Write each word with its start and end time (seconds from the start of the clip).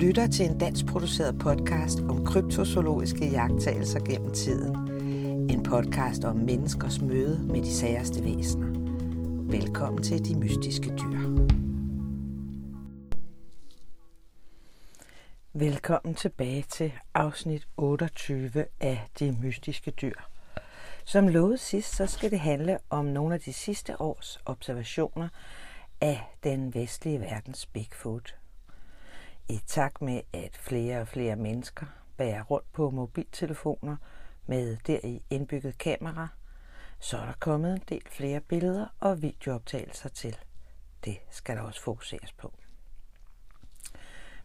lytter 0.00 0.26
til 0.26 0.46
en 0.46 0.58
dansk 0.58 0.86
produceret 0.86 1.38
podcast 1.38 2.00
om 2.00 2.24
kryptozoologiske 2.26 3.30
jagttagelser 3.30 4.00
gennem 4.00 4.34
tiden. 4.34 4.76
En 5.50 5.62
podcast 5.62 6.24
om 6.24 6.36
menneskers 6.36 7.00
møde 7.00 7.46
med 7.46 7.62
de 7.62 7.74
særste 7.74 8.24
væsener. 8.24 8.66
Velkommen 9.50 10.02
til 10.02 10.24
De 10.24 10.38
Mystiske 10.38 10.88
Dyr. 10.88 11.18
Velkommen 15.52 16.14
tilbage 16.14 16.64
til 16.68 16.92
afsnit 17.14 17.68
28 17.76 18.64
af 18.80 19.08
De 19.18 19.36
Mystiske 19.42 19.90
Dyr. 19.90 20.20
Som 21.04 21.28
lovet 21.28 21.60
sidst, 21.60 21.96
så 21.96 22.06
skal 22.06 22.30
det 22.30 22.40
handle 22.40 22.78
om 22.90 23.04
nogle 23.04 23.34
af 23.34 23.40
de 23.40 23.52
sidste 23.52 24.00
års 24.00 24.40
observationer 24.46 25.28
af 26.00 26.20
den 26.44 26.74
vestlige 26.74 27.20
verdens 27.20 27.66
Bigfoot. 27.66 28.34
I 29.50 29.60
takt 29.66 30.02
med, 30.02 30.20
at 30.32 30.56
flere 30.56 31.00
og 31.00 31.08
flere 31.08 31.36
mennesker 31.36 31.86
bærer 32.16 32.42
rundt 32.42 32.72
på 32.72 32.90
mobiltelefoner 32.90 33.96
med 34.46 34.76
deri 34.86 35.22
indbygget 35.30 35.78
kamera, 35.78 36.28
så 36.98 37.18
er 37.18 37.24
der 37.24 37.32
kommet 37.38 37.72
en 37.72 37.82
del 37.88 38.02
flere 38.10 38.40
billeder 38.40 38.86
og 39.00 39.22
videooptagelser 39.22 40.08
til. 40.08 40.38
Det 41.04 41.18
skal 41.30 41.56
der 41.56 41.62
også 41.62 41.82
fokuseres 41.82 42.32
på. 42.32 42.52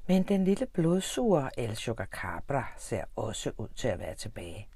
Men 0.08 0.24
den 0.24 0.44
lille 0.44 0.66
blodsure 0.66 1.60
El 1.60 1.76
Chupacabra 1.76 2.66
ser 2.78 3.04
også 3.16 3.52
ud 3.58 3.70
til 3.76 3.88
at 3.88 4.00
være 4.00 4.16
tilbage. 4.16 4.68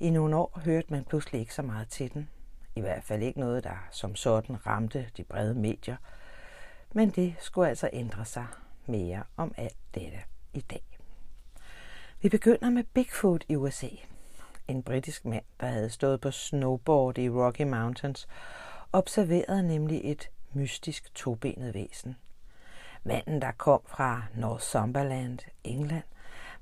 I 0.00 0.10
nogle 0.10 0.36
år 0.36 0.60
hørte 0.64 0.86
man 0.90 1.04
pludselig 1.04 1.40
ikke 1.40 1.54
så 1.54 1.62
meget 1.62 1.88
til 1.88 2.14
den. 2.14 2.28
I 2.76 2.80
hvert 2.80 3.04
fald 3.04 3.22
ikke 3.22 3.40
noget, 3.40 3.64
der 3.64 3.88
som 3.90 4.16
sådan 4.16 4.66
ramte 4.66 5.10
de 5.16 5.24
brede 5.24 5.54
medier. 5.54 5.96
Men 6.92 7.10
det 7.10 7.34
skulle 7.38 7.68
altså 7.68 7.90
ændre 7.92 8.24
sig 8.24 8.46
mere 8.86 9.22
om 9.36 9.54
alt 9.56 9.76
dette 9.94 10.18
i 10.52 10.60
dag. 10.60 10.98
Vi 12.22 12.28
begynder 12.28 12.70
med 12.70 12.84
Bigfoot 12.84 13.44
i 13.48 13.56
USA. 13.56 13.88
En 14.68 14.82
britisk 14.82 15.24
mand, 15.24 15.44
der 15.60 15.66
havde 15.66 15.90
stået 15.90 16.20
på 16.20 16.30
snowboard 16.30 17.18
i 17.18 17.30
Rocky 17.30 17.62
Mountains, 17.62 18.28
observerede 18.92 19.62
nemlig 19.62 20.00
et 20.04 20.30
mystisk 20.52 21.14
tobenet 21.14 21.74
væsen. 21.74 22.16
Manden, 23.04 23.42
der 23.42 23.52
kom 23.52 23.80
fra 23.86 24.22
Northumberland, 24.34 25.38
England, 25.64 26.04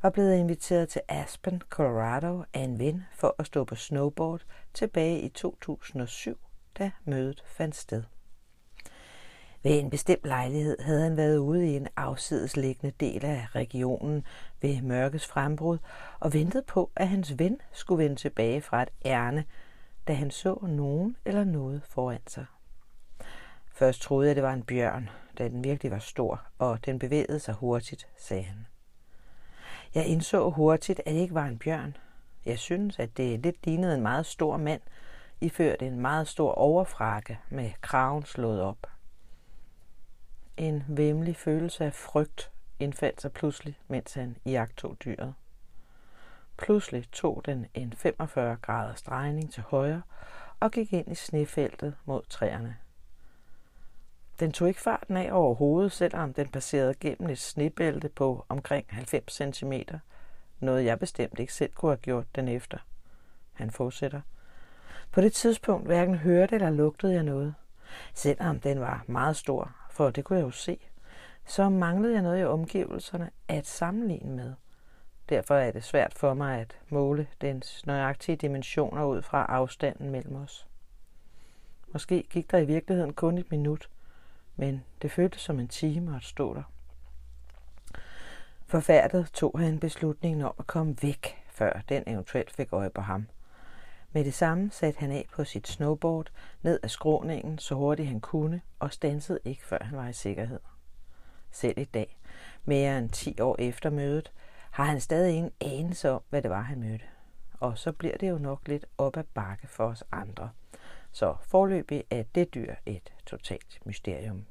var 0.03 0.11
blevet 0.11 0.37
inviteret 0.37 0.89
til 0.89 1.01
Aspen, 1.09 1.63
Colorado 1.71 2.45
af 2.55 2.61
en 2.61 2.79
ven 2.79 3.05
for 3.13 3.35
at 3.39 3.47
stå 3.47 3.65
på 3.65 3.75
snowboard 3.75 4.45
tilbage 4.75 5.21
i 5.21 5.29
2007, 5.29 6.39
da 6.79 6.91
mødet 7.05 7.43
fandt 7.47 7.77
sted. 7.77 8.03
Ved 9.63 9.79
en 9.79 9.91
bestemt 9.91 10.25
lejlighed 10.25 10.77
havde 10.81 11.03
han 11.03 11.17
været 11.17 11.39
ude 11.39 11.67
i 11.67 11.77
en 11.77 11.89
afsidesliggende 11.97 12.95
del 13.01 13.25
af 13.25 13.47
regionen 13.55 14.27
ved 14.61 14.83
mørkets 14.83 15.27
frembrud 15.27 15.79
og 16.21 16.33
ventet 16.33 16.65
på, 16.67 16.91
at 16.97 17.09
hans 17.09 17.39
ven 17.39 17.61
skulle 17.73 18.05
vende 18.05 18.17
tilbage 18.17 18.61
fra 18.61 18.83
et 18.83 18.91
ærne, 19.05 19.45
da 20.09 20.13
han 20.13 20.31
så 20.31 20.59
nogen 20.63 21.17
eller 21.25 21.45
noget 21.45 21.83
foran 21.89 22.21
sig. 22.27 22.47
Først 23.73 24.03
troede 24.03 24.29
jeg, 24.29 24.37
det 24.37 24.43
var 24.43 24.53
en 24.53 24.63
bjørn, 24.63 25.09
da 25.39 25.49
den 25.49 25.65
virkelig 25.65 25.93
var 25.93 25.99
stor, 25.99 26.43
og 26.59 26.85
den 26.87 26.99
bevægede 26.99 27.41
sig 27.41 27.55
hurtigt, 27.55 28.09
sagde 28.19 28.43
han. 28.43 28.67
Jeg 29.95 30.07
indså 30.07 30.51
hurtigt, 30.51 30.99
at 30.99 31.07
det 31.07 31.21
ikke 31.21 31.35
var 31.35 31.47
en 31.47 31.59
bjørn. 31.59 31.97
Jeg 32.47 32.59
synes, 32.59 32.99
at 32.99 33.17
det 33.17 33.41
lidt 33.41 33.67
lignede 33.67 33.95
en 33.95 34.03
meget 34.03 34.27
stor 34.27 34.57
mand, 34.57 34.81
iført 35.41 35.83
en 35.83 36.01
meget 36.01 36.29
stor 36.29 36.53
overfrakke 36.53 37.39
med 37.51 37.71
kraven 37.81 38.25
slået 38.25 38.63
op. 38.63 38.87
En 40.61 40.85
vemmelig 40.89 41.37
følelse 41.37 41.85
af 41.85 41.95
frygt 41.95 42.51
indfandt 42.79 43.21
sig 43.21 43.33
pludselig, 43.33 43.79
mens 43.89 44.15
han 44.15 44.37
iagtog 44.45 44.97
dyret. 45.05 45.35
Pludselig 46.57 47.09
tog 47.13 47.43
den 47.45 47.67
en 47.75 47.93
45 47.93 48.57
graders 48.63 49.03
drejning 49.03 49.53
til 49.53 49.63
højre 49.63 50.03
og 50.61 50.71
gik 50.71 50.93
ind 50.93 51.13
i 51.13 51.15
snefeltet 51.15 51.95
mod 52.05 52.23
træerne. 52.29 52.77
Den 54.41 54.53
tog 54.53 54.69
ikke 54.69 54.81
farten 54.81 55.17
af 55.17 55.29
overhovedet, 55.33 55.93
selvom 55.93 56.35
den 56.35 56.49
passerede 56.49 56.95
gennem 56.95 57.31
et 57.31 57.39
snebælte 57.39 58.09
på 58.09 58.45
omkring 58.49 58.87
90 58.89 59.57
cm. 59.57 59.73
Noget 60.59 60.85
jeg 60.85 60.99
bestemt 60.99 61.39
ikke 61.39 61.55
selv 61.55 61.73
kunne 61.73 61.91
have 61.91 62.01
gjort 62.03 62.27
den 62.35 62.49
efter. 62.49 62.79
Han 63.53 63.71
fortsætter. 63.71 64.21
På 65.13 65.21
det 65.21 65.33
tidspunkt 65.33 65.87
hverken 65.87 66.15
hørte 66.15 66.55
eller 66.55 66.71
lugtede 66.71 67.15
jeg 67.15 67.23
noget. 67.23 67.55
Selvom 68.15 68.61
den 68.61 68.81
var 68.81 69.05
meget 69.07 69.37
stor, 69.37 69.80
for 69.91 70.11
det 70.11 70.25
kunne 70.25 70.39
jeg 70.39 70.45
jo 70.45 70.51
se, 70.51 70.79
så 71.47 71.69
manglede 71.69 72.15
jeg 72.15 72.23
noget 72.23 72.41
i 72.41 72.45
omgivelserne 72.45 73.31
at 73.49 73.67
sammenligne 73.67 74.37
med. 74.37 74.55
Derfor 75.29 75.55
er 75.55 75.71
det 75.71 75.85
svært 75.85 76.15
for 76.15 76.35
mig 76.35 76.61
at 76.61 76.77
måle 76.89 77.27
dens 77.41 77.87
nøjagtige 77.87 78.37
dimensioner 78.37 79.05
ud 79.05 79.23
fra 79.23 79.47
afstanden 79.49 80.11
mellem 80.11 80.37
os. 80.37 80.67
Måske 81.93 82.23
gik 82.31 82.51
der 82.51 82.59
i 82.59 82.65
virkeligheden 82.65 83.13
kun 83.13 83.39
et 83.39 83.51
minut, 83.51 83.91
men 84.57 84.85
det 85.03 85.11
føltes 85.11 85.43
som 85.43 85.61
en 85.61 85.69
time 85.69 86.17
at 86.17 86.23
stå 86.23 86.55
der. 86.55 86.63
Forfærdet 88.67 89.31
tog 89.33 89.59
han 89.59 89.79
beslutningen 89.79 90.43
om 90.43 90.55
at 90.59 90.67
komme 90.67 90.97
væk, 91.03 91.45
før 91.49 91.81
den 91.89 92.03
eventuelt 92.07 92.51
fik 92.51 92.73
øje 92.73 92.91
på 92.91 93.01
ham. 93.01 93.27
Med 94.13 94.25
det 94.25 94.35
samme 94.35 94.71
satte 94.71 95.01
han 95.01 95.11
af 95.11 95.27
på 95.33 95.45
sit 95.45 95.69
snowboard 95.69 96.31
ned 96.63 96.81
ad 96.83 96.89
skråningen 96.89 97.59
så 97.59 97.75
hurtigt 97.75 98.09
han 98.09 98.21
kunne 98.21 98.61
og 98.79 98.93
stansede 98.93 99.39
ikke, 99.45 99.67
før 99.67 99.79
han 99.81 99.97
var 99.97 100.09
i 100.09 100.13
sikkerhed. 100.13 100.61
Selv 101.51 101.79
i 101.79 101.85
dag, 101.85 102.19
mere 102.65 102.99
end 102.99 103.11
10 103.11 103.41
år 103.41 103.57
efter 103.59 103.91
mødet, 103.91 104.33
har 104.71 104.85
han 104.85 105.01
stadig 105.01 105.35
ingen 105.35 105.53
anelse 105.61 106.11
om, 106.11 106.23
hvad 106.31 106.43
det 106.43 106.51
var, 106.51 106.61
han 106.61 106.81
mødte. 106.81 107.05
Og 107.61 107.79
så 107.79 107.93
bliver 107.93 108.17
det 108.17 108.31
jo 108.31 108.39
nok 108.39 108.69
lidt 108.69 108.87
op 108.99 109.17
ad 109.17 109.25
bakke 109.35 109.67
for 109.67 109.85
os 109.85 110.05
andre. 110.13 110.51
Så 111.13 111.37
forløbig 111.43 112.05
er 112.11 112.23
det 112.35 112.55
dyr 112.55 112.75
et 112.87 113.13
totalt 113.27 113.87
mysterium. 113.87 114.47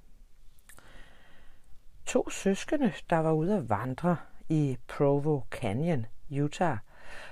To 2.05 2.29
søskende, 2.29 2.93
der 3.09 3.17
var 3.17 3.31
ude 3.31 3.57
at 3.57 3.69
vandre 3.69 4.17
i 4.49 4.77
Provo 4.87 5.41
Canyon, 5.51 6.05
Utah, 6.31 6.77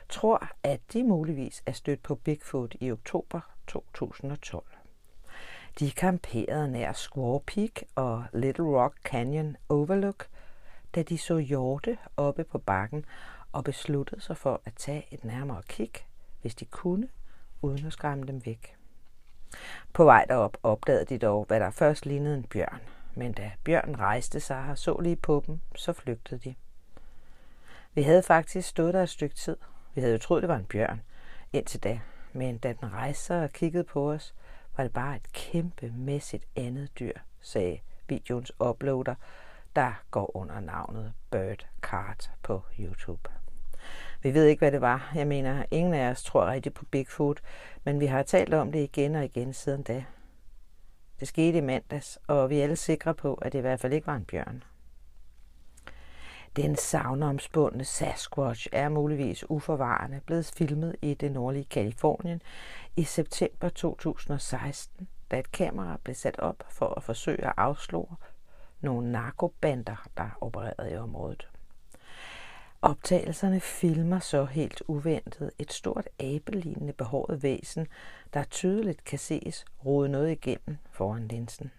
tror, 0.10 0.48
at 0.64 0.80
de 0.94 1.04
muligvis 1.04 1.64
er 1.66 1.72
stødt 1.72 2.04
på 2.04 2.16
Bigfoot 2.16 2.76
i 2.80 2.92
oktober 2.92 3.40
2012. 3.68 4.64
De 5.80 5.92
kamperede 5.92 6.72
nær 6.72 6.94
Squaw 6.94 7.40
Peak 7.40 7.82
og 7.96 8.26
Little 8.34 8.66
Rock 8.66 8.98
Canyon 9.04 9.58
Overlook, 9.70 10.28
da 10.96 11.04
de 11.04 11.18
så 11.18 11.38
hjorte 11.38 11.98
oppe 12.18 12.44
på 12.44 12.58
bakken 12.58 13.06
og 13.52 13.64
besluttede 13.64 14.22
sig 14.22 14.38
for 14.38 14.62
at 14.66 14.74
tage 14.74 15.06
et 15.12 15.24
nærmere 15.24 15.62
kig, 15.68 15.92
hvis 16.42 16.56
de 16.56 16.66
kunne, 16.66 17.08
uden 17.62 17.86
at 17.86 17.94
skræmme 17.94 18.28
dem 18.28 18.46
væk. 18.46 18.76
På 19.94 20.04
vej 20.04 20.26
derop 20.26 20.58
opdagede 20.64 21.06
de 21.06 21.18
dog, 21.18 21.46
hvad 21.46 21.60
der 21.60 21.72
først 21.72 22.06
lignede 22.06 22.38
en 22.38 22.44
bjørn, 22.44 22.82
men 23.16 23.34
da 23.34 23.52
bjørnen 23.64 24.00
rejste 24.00 24.40
sig 24.40 24.66
og 24.70 24.78
så 24.78 25.00
lige 25.00 25.16
på 25.16 25.44
dem, 25.48 25.60
så 25.76 25.94
flygtede 25.94 26.40
de. 26.40 26.56
Vi 27.94 28.02
havde 28.02 28.24
faktisk 28.24 28.70
stået 28.70 28.94
der 28.94 29.04
et 29.04 29.10
stykke 29.10 29.36
tid. 29.36 29.58
Vi 29.96 30.02
havde 30.02 30.14
jo 30.14 30.20
troet, 30.20 30.42
det 30.42 30.50
var 30.50 30.58
en 30.58 30.66
bjørn 30.66 31.02
indtil 31.54 31.84
da, 31.84 32.00
men 32.34 32.58
da 32.58 32.74
den 32.74 32.94
rejste 32.94 33.24
sig 33.24 33.44
og 33.44 33.50
kiggede 33.50 33.84
på 33.84 34.12
os, 34.12 34.36
var 34.78 34.84
det 34.84 34.94
bare 34.94 35.16
et 35.16 35.34
kæmpemæssigt 35.34 36.46
andet 36.56 37.00
dyr, 37.00 37.14
sagde 37.42 37.80
videoens 38.08 38.52
uploader, 38.60 39.16
der 39.76 40.04
går 40.12 40.38
under 40.38 40.60
navnet 40.60 41.14
Bird 41.32 41.68
Cart 41.82 42.32
på 42.44 42.62
YouTube. 42.80 43.30
Vi 44.22 44.34
ved 44.34 44.46
ikke, 44.46 44.60
hvad 44.60 44.72
det 44.72 44.82
var. 44.82 45.12
Jeg 45.16 45.28
mener, 45.28 45.66
ingen 45.72 45.94
af 45.94 46.10
os 46.10 46.24
tror 46.24 46.46
rigtig 46.46 46.74
på 46.74 46.86
Bigfoot, 46.86 47.42
men 47.84 48.00
vi 48.00 48.06
har 48.06 48.24
talt 48.24 48.54
om 48.54 48.72
det 48.72 48.80
igen 48.80 49.16
og 49.16 49.26
igen 49.26 49.54
siden 49.54 49.84
da. 49.84 50.06
Det 51.20 51.28
skete 51.28 51.58
i 51.58 51.62
mandags, 51.62 52.20
og 52.28 52.50
vi 52.50 52.60
er 52.60 52.64
alle 52.64 52.76
sikre 52.76 53.14
på, 53.14 53.34
at 53.34 53.52
det 53.54 53.58
i 53.58 53.62
hvert 53.62 53.80
fald 53.80 53.94
ikke 53.94 54.08
var 54.08 54.16
en 54.16 54.26
bjørn. 54.26 54.64
Den 56.58 56.76
savnomspundne 56.76 57.86
Sasquatch 57.86 58.68
er 58.72 58.90
muligvis 58.90 59.50
uforvarende 59.50 60.22
blevet 60.26 60.46
filmet 60.46 60.96
i 61.02 61.14
det 61.14 61.32
nordlige 61.32 61.64
Kalifornien 61.64 62.42
i 62.96 63.04
september 63.04 63.70
2016, 63.70 65.08
da 65.32 65.40
et 65.40 65.52
kamera 65.52 66.00
blev 66.04 66.16
sat 66.16 66.40
op 66.40 66.64
for 66.70 66.94
at 66.98 67.04
forsøge 67.04 67.46
at 67.46 67.54
afslå 67.58 68.10
nogle 68.82 69.12
narkobander, 69.12 70.08
der 70.18 70.38
opererede 70.42 70.92
i 70.92 70.98
området. 70.98 71.50
Optagelserne 72.82 73.60
filmer 73.60 74.20
så 74.20 74.46
helt 74.46 74.84
uventet 74.88 75.52
et 75.60 75.74
stort 75.74 76.10
abelignende 76.20 76.94
behåret 76.94 77.44
væsen, 77.44 77.88
der 78.34 78.44
tydeligt 78.44 79.04
kan 79.04 79.20
ses 79.20 79.66
rode 79.86 80.10
noget 80.10 80.32
igennem 80.32 80.78
foran 80.92 81.28
linsen. 81.28 81.72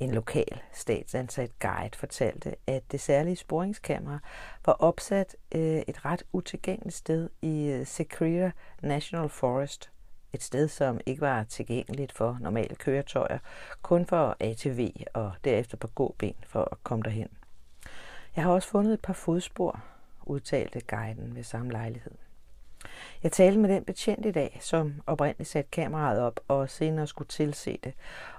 En 0.00 0.10
lokal 0.10 0.60
statsansat 0.72 1.50
guide 1.58 1.96
fortalte, 1.96 2.54
at 2.66 2.82
det 2.92 3.00
særlige 3.00 3.36
sporingskamera 3.36 4.18
var 4.66 4.72
opsat 4.72 5.36
øh, 5.54 5.82
et 5.88 6.04
ret 6.04 6.22
utilgængeligt 6.32 6.96
sted 6.96 7.30
i 7.42 7.66
øh, 7.66 7.86
Secreta 7.86 8.50
National 8.82 9.28
Forest. 9.28 9.90
Et 10.32 10.42
sted, 10.42 10.68
som 10.68 11.00
ikke 11.06 11.20
var 11.20 11.44
tilgængeligt 11.44 12.12
for 12.12 12.38
normale 12.40 12.74
køretøjer, 12.74 13.38
kun 13.82 14.06
for 14.06 14.36
ATV 14.40 14.90
og 15.14 15.32
derefter 15.44 15.76
på 15.76 15.86
gåben 15.86 16.34
for 16.46 16.68
at 16.72 16.78
komme 16.82 17.02
derhen. 17.02 17.28
Jeg 18.36 18.44
har 18.44 18.50
også 18.50 18.68
fundet 18.68 18.92
et 18.94 19.00
par 19.00 19.12
fodspor, 19.12 19.84
udtalte 20.22 20.80
guiden 20.80 21.36
ved 21.36 21.42
samme 21.42 21.72
lejlighed. 21.72 22.23
Jeg 23.22 23.32
talte 23.32 23.58
med 23.58 23.70
den 23.70 23.84
betjent 23.84 24.26
i 24.26 24.30
dag, 24.30 24.58
som 24.60 24.94
oprindeligt 25.06 25.50
satte 25.50 25.70
kameraet 25.70 26.20
op 26.20 26.40
og 26.48 26.70
senere 26.70 27.06
skulle 27.06 27.28
tilse 27.28 27.78
det. 27.84 27.94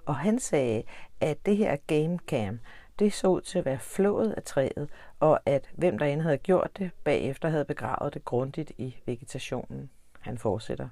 Og 0.05 0.15
han 0.15 0.39
sagde, 0.39 0.83
at 1.21 1.45
det 1.45 1.57
her 1.57 1.75
gamecam, 1.87 2.59
det 2.99 3.13
så 3.13 3.27
ud 3.27 3.41
til 3.41 3.59
at 3.59 3.65
være 3.65 3.79
flået 3.79 4.33
af 4.37 4.43
træet, 4.43 4.89
og 5.19 5.39
at 5.45 5.69
hvem 5.75 5.97
der 5.97 6.05
end 6.05 6.21
havde 6.21 6.37
gjort 6.37 6.69
det, 6.77 6.91
bagefter 7.03 7.49
havde 7.49 7.65
begravet 7.65 8.13
det 8.13 8.25
grundigt 8.25 8.71
i 8.77 8.97
vegetationen. 9.05 9.89
Han 10.19 10.37
fortsætter. 10.37 10.89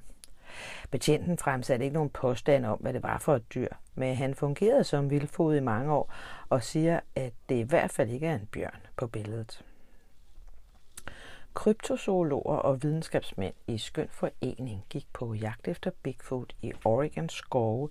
Betjenten 0.91 1.37
fremsatte 1.37 1.85
ikke 1.85 1.93
nogen 1.93 2.09
påstand 2.09 2.65
om, 2.65 2.77
hvad 2.77 2.93
det 2.93 3.03
var 3.03 3.17
for 3.17 3.35
et 3.35 3.53
dyr, 3.53 3.67
men 3.95 4.15
han 4.15 4.35
fungerede 4.35 4.83
som 4.83 5.09
vildfod 5.09 5.55
i 5.55 5.59
mange 5.59 5.93
år 5.93 6.13
og 6.49 6.63
siger, 6.63 6.99
at 7.15 7.33
det 7.49 7.55
i 7.55 7.61
hvert 7.61 7.91
fald 7.91 8.09
ikke 8.09 8.27
er 8.27 8.35
en 8.35 8.49
bjørn 8.51 8.79
på 8.97 9.07
billedet. 9.07 9.63
Kryptozoologer 11.53 12.55
og 12.55 12.83
videnskabsmænd 12.83 13.53
i 13.67 13.77
skøn 13.77 14.07
forening 14.11 14.85
gik 14.89 15.07
på 15.13 15.33
jagt 15.33 15.67
efter 15.67 15.91
Bigfoot 16.03 16.53
i 16.61 16.73
Oregon 16.85 17.29
skove 17.29 17.89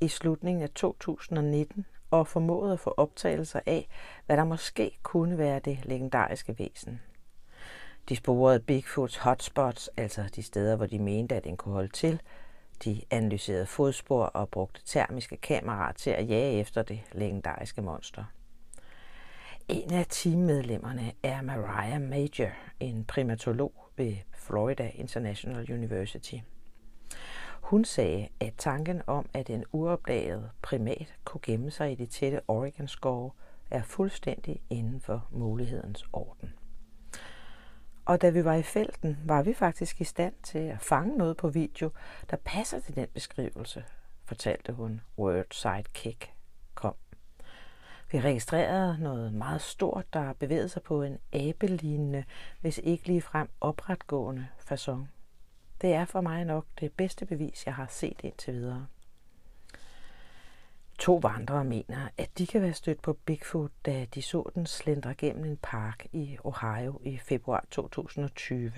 i 0.00 0.08
slutningen 0.08 0.62
af 0.62 0.70
2019 0.70 1.86
og 2.10 2.26
formåede 2.26 2.72
at 2.72 2.80
få 2.80 2.94
optagelser 2.96 3.60
af, 3.66 3.88
hvad 4.26 4.36
der 4.36 4.44
måske 4.44 4.98
kunne 5.02 5.38
være 5.38 5.58
det 5.58 5.78
legendariske 5.84 6.58
væsen. 6.58 7.00
De 8.08 8.16
sporede 8.16 8.60
Bigfoots 8.60 9.16
hotspots, 9.16 9.90
altså 9.96 10.24
de 10.36 10.42
steder, 10.42 10.76
hvor 10.76 10.86
de 10.86 10.98
mente, 10.98 11.34
at 11.34 11.44
den 11.44 11.56
kunne 11.56 11.74
holde 11.74 11.92
til. 11.92 12.20
De 12.84 13.02
analyserede 13.10 13.66
fodspor 13.66 14.24
og 14.24 14.48
brugte 14.48 14.80
termiske 14.84 15.36
kameraer 15.36 15.92
til 15.92 16.10
at 16.10 16.28
jage 16.28 16.60
efter 16.60 16.82
det 16.82 17.00
legendariske 17.12 17.82
monster. 17.82 18.24
En 19.68 19.92
af 19.92 20.06
teammedlemmerne 20.08 21.12
er 21.22 21.42
Mariah 21.42 22.02
Major, 22.02 22.50
en 22.80 23.04
primatolog 23.04 23.72
ved 23.96 24.16
Florida 24.34 24.90
International 24.94 25.72
University. 25.72 26.34
Hun 27.60 27.84
sagde, 27.84 28.28
at 28.40 28.54
tanken 28.58 29.02
om, 29.06 29.28
at 29.34 29.50
en 29.50 29.64
uopdaget 29.72 30.50
primat 30.62 31.14
kunne 31.24 31.40
gemme 31.42 31.70
sig 31.70 31.92
i 31.92 31.94
de 31.94 32.06
tætte 32.06 32.40
Oregon-skove, 32.48 33.30
er 33.70 33.82
fuldstændig 33.82 34.62
inden 34.70 35.00
for 35.00 35.28
mulighedens 35.30 36.04
orden. 36.12 36.54
Og 38.04 38.22
da 38.22 38.30
vi 38.30 38.44
var 38.44 38.54
i 38.54 38.62
felten, 38.62 39.18
var 39.24 39.42
vi 39.42 39.54
faktisk 39.54 40.00
i 40.00 40.04
stand 40.04 40.34
til 40.42 40.58
at 40.58 40.80
fange 40.80 41.18
noget 41.18 41.36
på 41.36 41.48
video, 41.48 41.90
der 42.30 42.36
passer 42.44 42.80
til 42.80 42.96
den 42.96 43.08
beskrivelse, 43.14 43.84
fortalte 44.24 44.72
hun 44.72 45.00
Word 45.18 45.44
Sidekick 45.50 46.30
kom. 46.74 46.94
Vi 48.10 48.20
registrerede 48.20 48.98
noget 49.00 49.34
meget 49.34 49.60
stort, 49.60 50.12
der 50.12 50.32
bevægede 50.32 50.68
sig 50.68 50.82
på 50.82 51.02
en 51.02 51.18
abelignende, 51.32 52.24
hvis 52.60 52.80
ikke 52.84 53.06
lige 53.06 53.22
frem 53.22 53.48
opretgående 53.60 54.48
façon. 54.70 55.06
Det 55.80 55.92
er 55.92 56.04
for 56.04 56.20
mig 56.20 56.44
nok 56.44 56.66
det 56.80 56.92
bedste 56.92 57.26
bevis, 57.26 57.66
jeg 57.66 57.74
har 57.74 57.86
set 57.86 58.20
indtil 58.22 58.54
videre. 58.54 58.86
To 60.98 61.16
vandrere 61.16 61.64
mener, 61.64 62.08
at 62.18 62.38
de 62.38 62.46
kan 62.46 62.62
være 62.62 62.72
stødt 62.72 63.02
på 63.02 63.12
Bigfoot, 63.12 63.70
da 63.86 64.06
de 64.14 64.22
så 64.22 64.50
den 64.54 64.66
slendre 64.66 65.14
gennem 65.14 65.44
en 65.44 65.58
park 65.62 66.06
i 66.12 66.38
Ohio 66.44 67.00
i 67.04 67.18
februar 67.18 67.64
2020. 67.70 68.72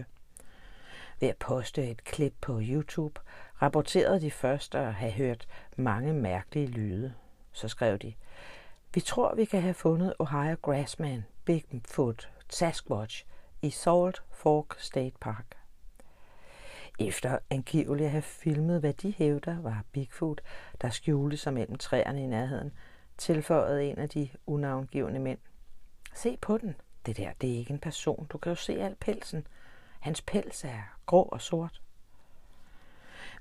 Ved 1.21 1.29
at 1.29 1.37
poste 1.37 1.91
et 1.91 2.05
klip 2.05 2.35
på 2.41 2.61
YouTube 2.63 3.21
rapporterede 3.63 4.21
de 4.21 4.31
først 4.31 4.75
at 4.75 4.95
have 4.95 5.13
hørt 5.13 5.49
mange 5.77 6.15
mærkelige 6.15 6.67
lyde. 6.67 7.15
Så 7.53 7.69
skrev 7.69 7.99
de, 7.99 8.15
vi 8.95 9.01
tror, 9.01 9.35
vi 9.35 9.45
kan 9.45 9.63
have 9.63 9.75
fundet 9.75 10.15
Ohio 10.19 10.57
Grassman, 10.63 11.25
Bigfoot, 11.45 12.31
Sasquatch 12.49 13.25
i 13.63 13.71
Salt 13.71 14.23
Fork 14.31 14.75
State 14.79 15.17
Park. 15.21 15.57
Efter 16.99 17.39
angiveligt 17.51 18.05
at 18.07 18.11
have 18.11 18.23
filmet, 18.23 18.81
hvad 18.81 18.93
de 18.93 19.15
hævder 19.19 19.61
var 19.61 19.85
Bigfoot, 19.93 20.41
der 20.81 20.91
skjulte 20.91 21.37
sig 21.37 21.55
mellem 21.55 21.77
træerne 21.77 22.23
i 22.23 22.27
nærheden, 22.27 22.73
tilføjede 23.19 23.85
en 23.85 23.99
af 23.99 24.09
de 24.09 24.29
unavngivende 24.47 25.21
mænd. 25.21 25.39
Se 26.15 26.37
på 26.41 26.59
den. 26.59 26.75
Det 27.07 27.17
der, 27.17 27.33
det 27.41 27.53
er 27.53 27.59
ikke 27.59 27.73
en 27.73 27.79
person. 27.79 28.27
Du 28.27 28.39
kan 28.39 28.51
jo 28.51 28.57
se 28.57 28.83
al 28.83 28.97
pelsen. 29.01 29.47
Hans 30.01 30.23
pels 30.23 30.65
er 30.65 30.99
grå 31.07 31.23
og 31.23 31.41
sort. 31.41 31.83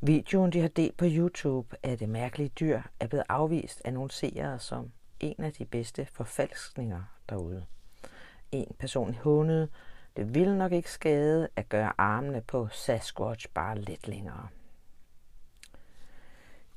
Videoen, 0.01 0.51
de 0.51 0.61
har 0.61 0.67
delt 0.67 0.97
på 0.97 1.05
YouTube 1.07 1.75
af 1.83 1.97
det 1.97 2.09
mærkelige 2.09 2.49
dyr, 2.49 2.81
er 2.99 3.07
blevet 3.07 3.25
afvist 3.29 3.81
af 3.85 3.93
nogle 3.93 4.11
seere 4.11 4.59
som 4.59 4.91
en 5.19 5.43
af 5.43 5.53
de 5.53 5.65
bedste 5.65 6.05
forfalskninger 6.05 7.03
derude. 7.29 7.65
En 8.51 8.75
person 8.79 9.13
hundede, 9.13 9.69
det 10.15 10.35
ville 10.35 10.57
nok 10.57 10.71
ikke 10.71 10.91
skade 10.91 11.47
at 11.55 11.69
gøre 11.69 11.93
armene 11.97 12.41
på 12.41 12.67
Sasquatch 12.71 13.47
bare 13.53 13.81
lidt 13.81 14.07
længere. 14.07 14.47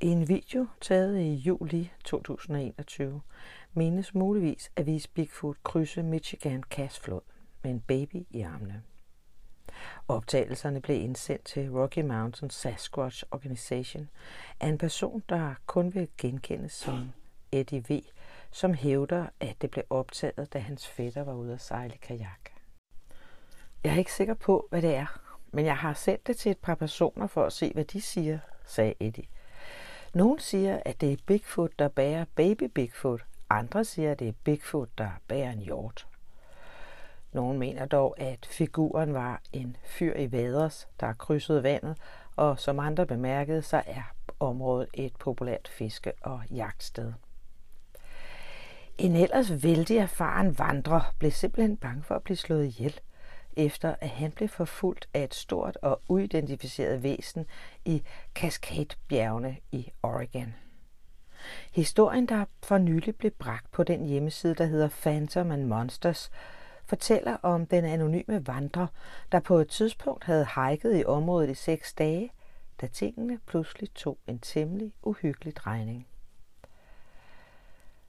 I 0.00 0.06
en 0.06 0.28
video 0.28 0.66
taget 0.80 1.20
i 1.20 1.34
juli 1.34 1.92
2021 2.04 3.20
menes 3.72 4.14
muligvis 4.14 4.70
at 4.76 4.86
vise 4.86 5.10
Bigfoot 5.10 5.56
krydse 5.64 6.02
Michigan 6.02 6.62
Cassflod 6.62 7.20
med 7.62 7.70
en 7.70 7.80
baby 7.80 8.26
i 8.30 8.40
armene. 8.40 8.82
Optagelserne 10.08 10.80
blev 10.80 11.00
indsendt 11.00 11.44
til 11.44 11.70
Rocky 11.70 11.98
Mountain 11.98 12.50
Sasquatch 12.50 13.24
Organization 13.30 14.08
af 14.60 14.68
en 14.68 14.78
person, 14.78 15.22
der 15.28 15.54
kun 15.66 15.94
vil 15.94 16.08
genkendes 16.18 16.72
som 16.72 17.12
Eddie 17.52 17.84
V., 17.88 18.00
som 18.52 18.75
hævder, 18.75 19.26
at 19.40 19.56
det 19.62 19.70
blev 19.70 19.84
optaget, 19.90 20.52
da 20.52 20.58
hans 20.58 20.88
fætter 20.88 21.22
var 21.22 21.34
ude 21.34 21.52
at 21.52 21.60
sejle 21.60 21.96
kajak. 21.96 22.50
Jeg 23.84 23.93
er 23.93 23.99
ikke 23.99 24.12
sikker 24.12 24.34
på, 24.34 24.66
hvad 24.70 24.82
det 24.82 24.94
er, 24.94 25.20
men 25.52 25.64
jeg 25.64 25.76
har 25.76 25.94
sendt 25.94 26.26
det 26.26 26.37
til 26.37 26.50
et 26.50 26.58
par 26.58 26.75
personer 26.75 27.26
for 27.26 27.44
at 27.44 27.52
se, 27.52 27.72
hvad 27.72 27.84
de 27.84 28.00
siger, 28.00 28.38
sagde 28.64 28.94
Eddie. 29.00 29.25
Nogle 30.14 30.40
siger, 30.40 30.81
at 30.84 31.00
det 31.00 31.12
er 31.12 31.16
Bigfoot, 31.26 31.70
der 31.78 31.88
bærer 31.88 32.25
baby 32.34 32.62
Bigfoot. 32.62 33.25
Andre 33.50 33.84
siger, 33.84 34.12
at 34.12 34.19
det 34.19 34.28
er 34.28 34.32
Bigfoot, 34.44 34.88
der 34.99 35.10
bærer 35.28 35.52
en 35.52 35.58
hjort. 35.58 36.06
Nogle 37.32 37.58
mener 37.58 37.87
dog, 37.87 38.20
at 38.20 38.46
figuren 38.46 39.14
var 39.14 39.40
en 39.52 39.76
fyr 39.84 40.14
i 40.16 40.32
vaders, 40.32 40.88
der 41.00 41.12
krydsede 41.12 41.62
vandet, 41.62 41.96
og 42.37 42.58
som 42.58 42.78
andre 42.78 43.06
bemærkede, 43.06 43.62
så 43.62 43.82
er 43.87 44.12
området 44.40 44.88
et 44.94 45.16
populært 45.16 45.68
fiske- 45.68 46.12
og 46.23 46.42
jagtsted. 46.50 47.12
En 49.02 49.16
ellers 49.16 49.62
vældig 49.62 49.97
erfaren 49.97 50.59
vandrer 50.59 51.14
blev 51.18 51.30
simpelthen 51.30 51.76
bange 51.76 52.02
for 52.02 52.14
at 52.14 52.23
blive 52.23 52.37
slået 52.37 52.64
ihjel– 52.64 53.00
efter 53.56 53.94
at 54.00 54.09
han 54.09 54.32
blev 54.32 54.49
forfulgt 54.49 55.09
af 55.14 55.25
et 55.25 55.35
stort 55.35 55.78
og 55.82 56.00
uidentificeret 56.09 57.02
væsen 57.02 57.47
i 57.85 58.02
Cascade-bjergene 58.35 59.56
i 59.73 59.92
Oregon. 60.02 60.54
Historien, 61.73 62.26
der 62.26 62.44
for 62.62 62.78
nylig 62.78 63.16
blev 63.16 63.30
bragt 63.30 63.73
på 63.73 63.82
den 63.85 64.06
hjemmeside, 64.06 64.54
der 64.54 64.64
hedder 64.64 64.88
Phantom 64.88 65.50
and 65.50 65.64
Monsters, 65.64 66.30
fortæller 66.85 67.37
om 67.42 67.66
den 67.66 67.85
anonyme 67.85 68.47
vandrer, 68.47 68.87
der 69.32 69.40
på 69.40 69.59
et 69.59 69.68
tidspunkt 69.68 70.25
havde 70.25 70.47
hiket 70.56 71.00
i 71.00 71.04
området 71.04 71.50
i 71.50 71.54
seks 71.54 71.94
dage, 71.94 72.32
da 72.80 72.87
tingene 72.87 73.38
pludselig 73.47 73.94
tog 73.94 74.18
en 74.26 74.38
temmelig 74.38 74.92
uhyggelig 75.02 75.56
drejning. 75.56 76.06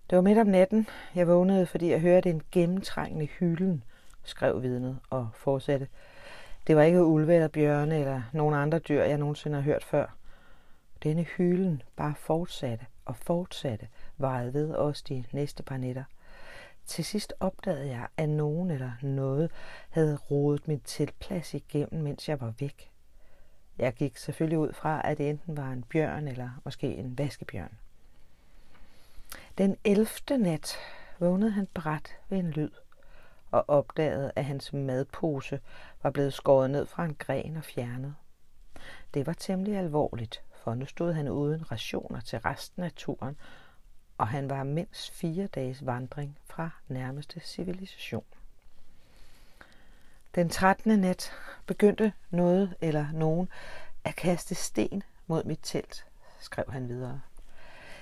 Det 0.10 0.16
var 0.16 0.22
midt 0.22 0.38
om 0.38 0.48
natten. 0.48 0.88
Jeg 1.16 1.28
vågnede, 1.28 1.66
fordi 1.66 1.92
jeg 1.92 2.00
hørte 2.00 2.30
en 2.30 2.42
gennemtrængende 2.52 3.26
hylden 3.26 3.84
skrev 4.24 4.62
vidnet 4.62 5.00
og 5.10 5.30
fortsatte. 5.34 5.88
Det 6.68 6.76
var 6.76 6.84
ikke 6.84 7.06
ulve 7.06 7.36
eller 7.36 7.48
bjørne 7.48 8.00
eller 8.00 8.22
nogen 8.34 8.56
andre 8.56 8.80
dyr, 8.80 9.04
jeg 9.04 9.18
nogensinde 9.18 9.56
har 9.56 9.64
hørt 9.64 9.84
før. 9.84 10.16
Denne 11.04 11.24
hylen 11.24 11.82
bare 11.96 12.16
fortsatte 12.16 12.86
og 13.06 13.16
fortsatte, 13.16 13.88
varede 14.18 14.54
ved 14.54 14.76
os 14.76 15.02
de 15.02 15.24
næste 15.32 15.64
par 15.64 15.78
nætter. 15.78 16.04
Til 16.86 17.06
sidst 17.06 17.34
opdagede 17.40 17.88
jeg, 17.88 18.08
at 18.18 18.30
nogen 18.30 18.72
eller 18.72 18.92
noget 19.02 19.52
havde 19.90 20.18
rodet 20.32 20.68
min 20.68 20.80
tilplads 20.80 21.54
igennem, 21.54 22.04
mens 22.04 22.30
jeg 22.30 22.42
var 22.42 22.54
væk. 22.60 22.92
Jeg 23.78 23.94
gik 23.94 24.18
selvfølgelig 24.18 24.60
ud 24.60 24.74
fra, 24.74 25.02
at 25.04 25.18
det 25.18 25.30
enten 25.30 25.58
var 25.58 25.72
en 25.72 25.84
bjørn 25.84 26.28
eller 26.28 26.50
måske 26.66 26.96
en 26.96 27.18
vaskebjørn. 27.18 27.78
Den 29.58 29.78
11. 29.84 30.08
nat 30.38 30.76
vågnede 31.20 31.52
han 31.52 31.68
bræt 31.74 32.18
ved 32.30 32.38
en 32.38 32.52
lyd 32.52 32.72
og 33.52 33.66
opdagede, 33.68 34.32
at 34.36 34.46
hans 34.46 34.74
madpose 34.74 35.60
var 36.04 36.10
blevet 36.10 36.34
skåret 36.34 36.70
ned 36.70 36.86
fra 36.86 37.06
en 37.06 37.16
gren 37.16 37.58
og 37.58 37.64
fjernet. 37.64 38.16
Det 39.14 39.28
var 39.28 39.34
temmelig 39.34 39.78
alvorligt, 39.78 40.44
for 40.64 40.74
nu 40.74 40.86
stod 40.86 41.14
han 41.14 41.28
uden 41.30 41.72
rationer 41.72 42.20
til 42.20 42.40
resten 42.40 42.84
af 42.84 42.92
turen, 42.96 43.38
og 44.18 44.28
han 44.28 44.50
var 44.50 44.64
mindst 44.64 45.12
fire 45.12 45.48
dages 45.48 45.86
vandring 45.86 46.38
fra 46.46 46.70
nærmeste 46.88 47.40
civilisation. 47.40 48.26
Den 50.36 50.50
13. 50.50 51.00
nat 51.00 51.32
begyndte 51.66 52.14
noget 52.30 52.76
eller 52.82 53.12
nogen 53.12 53.50
at 54.04 54.16
kaste 54.16 54.56
sten 54.56 55.04
mod 55.28 55.44
mit 55.44 55.60
telt, 55.64 56.06
skrev 56.40 56.66
han 56.72 56.90
videre. 56.90 57.22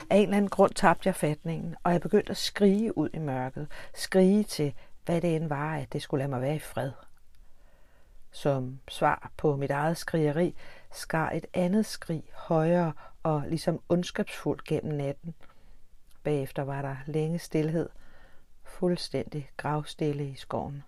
Af 0.09 0.15
en 0.17 0.23
eller 0.23 0.37
anden 0.37 0.49
grund 0.49 0.71
tabte 0.73 1.07
jeg 1.07 1.15
fatningen, 1.15 1.75
og 1.83 1.91
jeg 1.91 2.01
begyndte 2.01 2.31
at 2.31 2.37
skrige 2.37 2.97
ud 2.97 3.09
i 3.13 3.19
mørket. 3.19 3.67
Skrige 3.93 4.43
til 4.43 4.73
hvad 5.05 5.21
det 5.21 5.35
end 5.35 5.47
var, 5.47 5.75
at 5.75 5.93
det 5.93 6.01
skulle 6.01 6.19
lade 6.19 6.29
mig 6.29 6.41
være 6.41 6.55
i 6.55 6.59
fred. 6.59 6.91
Som 8.31 8.79
svar 8.87 9.31
på 9.37 9.55
mit 9.55 9.71
eget 9.71 9.97
skrigeri 9.97 10.55
skar 10.91 11.31
et 11.31 11.45
andet 11.53 11.85
skrig 11.85 12.23
højere 12.33 12.93
og 13.23 13.43
ligesom 13.47 13.81
ondskabsfuldt 13.89 14.63
gennem 14.63 14.93
natten. 14.93 15.35
Bagefter 16.23 16.63
var 16.63 16.81
der 16.81 16.95
længe 17.05 17.39
stillhed, 17.39 17.89
fuldstændig 18.63 19.49
gravstille 19.57 20.29
i 20.29 20.35
skoven. 20.35 20.83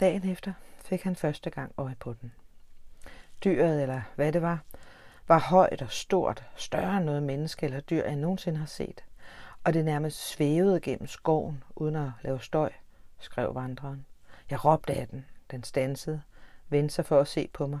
Dagen 0.00 0.30
efter 0.30 0.52
fik 0.84 1.02
han 1.02 1.16
første 1.16 1.50
gang 1.50 1.72
øje 1.76 1.96
på 2.00 2.14
den. 2.20 2.32
Dyret, 3.44 3.82
eller 3.82 4.02
hvad 4.14 4.32
det 4.32 4.42
var, 4.42 4.62
var 5.28 5.38
højt 5.38 5.82
og 5.82 5.90
stort, 5.90 6.44
større 6.56 6.96
end 6.96 7.04
noget 7.04 7.22
menneske 7.22 7.66
eller 7.66 7.80
dyr, 7.80 8.04
jeg 8.04 8.16
nogensinde 8.16 8.58
har 8.58 8.66
set. 8.66 9.04
Og 9.64 9.74
det 9.74 9.84
nærmest 9.84 10.28
svævede 10.28 10.80
gennem 10.80 11.06
skoven, 11.06 11.64
uden 11.76 11.96
at 11.96 12.10
lave 12.22 12.40
støj, 12.40 12.72
skrev 13.18 13.54
vandreren. 13.54 14.06
Jeg 14.50 14.64
råbte 14.64 14.92
af 14.92 15.08
den. 15.08 15.26
Den 15.50 15.62
stansede, 15.62 16.22
vendte 16.68 16.94
sig 16.94 17.06
for 17.06 17.20
at 17.20 17.28
se 17.28 17.48
på 17.52 17.66
mig. 17.66 17.80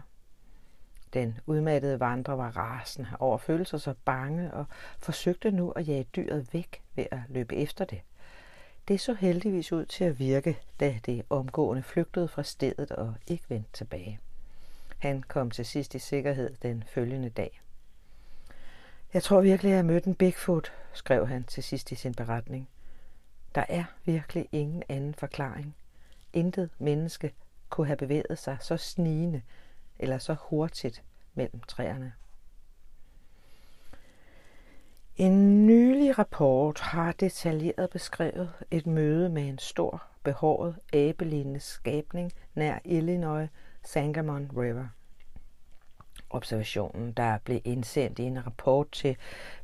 Den 1.14 1.38
udmattede 1.46 2.00
vandrer 2.00 2.34
var 2.34 2.56
rasende 2.56 3.08
over 3.18 3.38
følelser 3.38 3.78
så 3.78 3.94
bange 4.04 4.54
og 4.54 4.64
forsøgte 4.98 5.50
nu 5.50 5.70
at 5.70 5.88
jage 5.88 6.06
dyret 6.16 6.48
væk 6.52 6.82
ved 6.94 7.06
at 7.10 7.18
løbe 7.28 7.56
efter 7.56 7.84
det. 7.84 8.00
Det 8.88 9.00
så 9.00 9.14
heldigvis 9.14 9.72
ud 9.72 9.84
til 9.86 10.04
at 10.04 10.18
virke, 10.18 10.58
da 10.80 10.98
det 11.06 11.22
omgående 11.30 11.82
flygtede 11.82 12.28
fra 12.28 12.42
stedet 12.42 12.90
og 12.90 13.14
ikke 13.26 13.44
vendte 13.48 13.72
tilbage. 13.72 14.20
Han 14.98 15.22
kom 15.22 15.50
til 15.50 15.66
sidst 15.66 15.94
i 15.94 15.98
sikkerhed 15.98 16.54
den 16.62 16.84
følgende 16.86 17.28
dag. 17.28 17.60
Jeg 19.14 19.22
tror 19.22 19.40
virkelig, 19.40 19.72
at 19.72 19.76
jeg 19.76 19.84
mødte 19.84 20.08
en 20.08 20.14
Bigfoot, 20.14 20.72
skrev 20.92 21.26
han 21.26 21.44
til 21.44 21.62
sidst 21.62 21.92
i 21.92 21.94
sin 21.94 22.14
beretning. 22.14 22.68
Der 23.54 23.64
er 23.68 23.84
virkelig 24.04 24.48
ingen 24.52 24.82
anden 24.88 25.14
forklaring. 25.14 25.76
Intet 26.32 26.70
menneske 26.78 27.32
kunne 27.68 27.86
have 27.86 27.96
bevæget 27.96 28.38
sig 28.38 28.56
så 28.60 28.76
snigende 28.76 29.42
eller 29.98 30.18
så 30.18 30.36
hurtigt 30.40 31.02
mellem 31.34 31.60
træerne. 31.60 32.12
En 35.16 35.66
nylig 35.66 36.18
rapport 36.18 36.80
har 36.80 37.12
detaljeret 37.12 37.90
beskrevet 37.90 38.52
et 38.70 38.86
møde 38.86 39.28
med 39.28 39.48
en 39.48 39.58
stor, 39.58 40.02
behåret, 40.22 40.76
abelignende 40.92 41.60
skabning 41.60 42.32
nær 42.54 42.78
Illinois 42.84 43.48
Sangamon 43.84 44.50
River. 44.56 44.86
Observationen, 46.30 47.12
der 47.12 47.38
blev 47.38 47.60
indsendt 47.64 48.18
i 48.18 48.22
en 48.22 48.46
rapport 48.46 48.92
til 48.92 49.16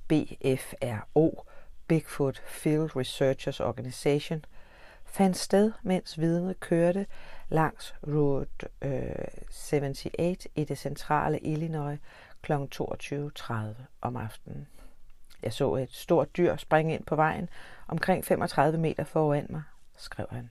BFRO, 0.09 1.45
Bigfoot 1.87 2.43
Field 2.47 2.97
Researchers 2.97 3.61
Organization, 3.61 4.45
fandt 5.05 5.37
sted, 5.37 5.73
mens 5.83 6.21
vidnet 6.21 6.61
kørte 6.61 7.07
langs 7.49 7.95
Route 8.07 8.69
øh, 8.83 9.15
78 9.51 10.47
i 10.55 10.65
det 10.65 10.79
centrale 10.79 11.41
Illinois 11.41 11.99
kl. 12.43 12.53
22.30 12.53 13.55
om 14.01 14.17
aftenen. 14.17 14.67
Jeg 15.43 15.53
så 15.53 15.75
et 15.75 15.93
stort 15.93 16.37
dyr 16.37 16.57
springe 16.57 16.95
ind 16.95 17.05
på 17.05 17.17
vejen 17.17 17.49
omkring 17.89 18.25
35 18.25 18.79
meter 18.79 19.05
foran 19.05 19.47
mig, 19.49 19.63
skrev 19.97 20.27
han. 20.31 20.51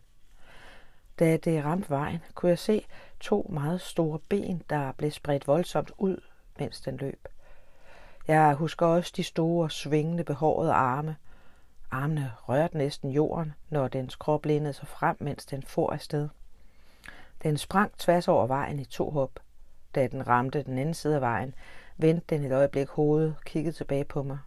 Da 1.20 1.38
det 1.38 1.64
ramte 1.64 1.90
vejen, 1.90 2.20
kunne 2.34 2.50
jeg 2.50 2.60
se 2.60 2.86
to 3.20 3.50
meget 3.50 3.82
store 3.82 4.20
ben, 4.20 4.64
der 4.70 4.92
blev 4.92 5.12
spredt 5.12 5.48
voldsomt 5.48 5.92
ud, 5.98 6.22
mens 6.60 6.82
den 6.82 6.98
løb. 6.98 7.28
Jeg 8.28 8.54
husker 8.54 8.86
også 8.86 9.14
de 9.16 9.24
store, 9.24 9.70
svingende, 9.70 10.24
behårede 10.24 10.74
arme. 10.74 11.16
Armene 11.92 12.32
rørte 12.50 12.78
næsten 12.78 13.12
jorden, 13.12 13.54
når 13.70 13.88
dens 13.88 14.16
krop 14.16 14.46
lænede 14.46 14.74
sig 14.74 14.88
frem, 14.88 15.18
mens 15.20 15.46
den 15.46 15.64
for 15.64 15.92
afsted. 15.92 16.30
Den 17.44 17.58
sprang 17.58 17.98
tværs 17.98 18.28
over 18.28 18.48
vejen 18.48 18.80
i 18.80 18.86
to 18.86 19.10
hop. 19.10 19.40
Da 19.96 20.08
den 20.08 20.28
ramte 20.28 20.64
den 20.64 20.78
anden 20.78 20.94
side 20.94 21.16
af 21.16 21.22
vejen, 21.22 21.56
vendte 21.98 22.26
den 22.30 22.44
et 22.44 22.52
øjeblik 22.52 22.88
hovedet, 22.88 23.36
kiggede 23.46 23.76
tilbage 23.76 24.06
på 24.06 24.24
mig. 24.24 24.38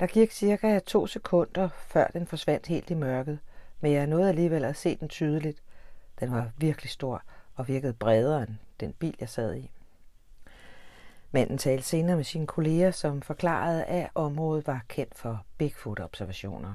Der 0.00 0.06
gik 0.06 0.30
cirka 0.30 0.78
to 0.78 1.06
sekunder, 1.06 1.68
før 1.68 2.06
den 2.06 2.26
forsvandt 2.26 2.66
helt 2.66 2.90
i 2.90 2.94
mørket, 2.94 3.38
men 3.80 3.92
jeg 3.92 4.06
nåede 4.06 4.28
alligevel 4.28 4.64
at 4.64 4.76
se 4.76 4.96
den 4.96 5.08
tydeligt. 5.08 5.62
Den 6.20 6.32
var 6.32 6.50
virkelig 6.56 6.90
stor 6.90 7.22
og 7.60 7.68
virkede 7.68 7.92
bredere 7.92 8.42
end 8.42 8.56
den 8.80 8.92
bil, 8.92 9.16
jeg 9.20 9.28
sad 9.28 9.54
i. 9.54 9.70
Manden 11.30 11.58
talte 11.58 11.84
senere 11.84 12.16
med 12.16 12.24
sine 12.24 12.46
kolleger, 12.46 12.90
som 12.90 13.22
forklarede, 13.22 13.84
at 13.84 14.10
området 14.14 14.66
var 14.66 14.80
kendt 14.88 15.18
for 15.18 15.44
Bigfoot-observationer. 15.58 16.74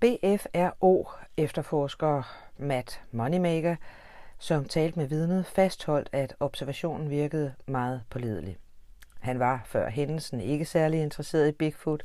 BFRO 0.00 1.08
efterforsker 1.36 2.22
Matt 2.56 3.02
Moneymaker, 3.10 3.76
som 4.38 4.64
talte 4.64 4.98
med 4.98 5.06
vidnet, 5.06 5.46
fastholdt, 5.46 6.08
at 6.12 6.34
observationen 6.40 7.10
virkede 7.10 7.54
meget 7.66 8.02
pålidelig. 8.10 8.56
Han 9.20 9.38
var 9.38 9.62
før 9.64 9.90
hændelsen 9.90 10.40
ikke 10.40 10.64
særlig 10.64 11.02
interesseret 11.02 11.48
i 11.48 11.52
Bigfoot, 11.52 12.02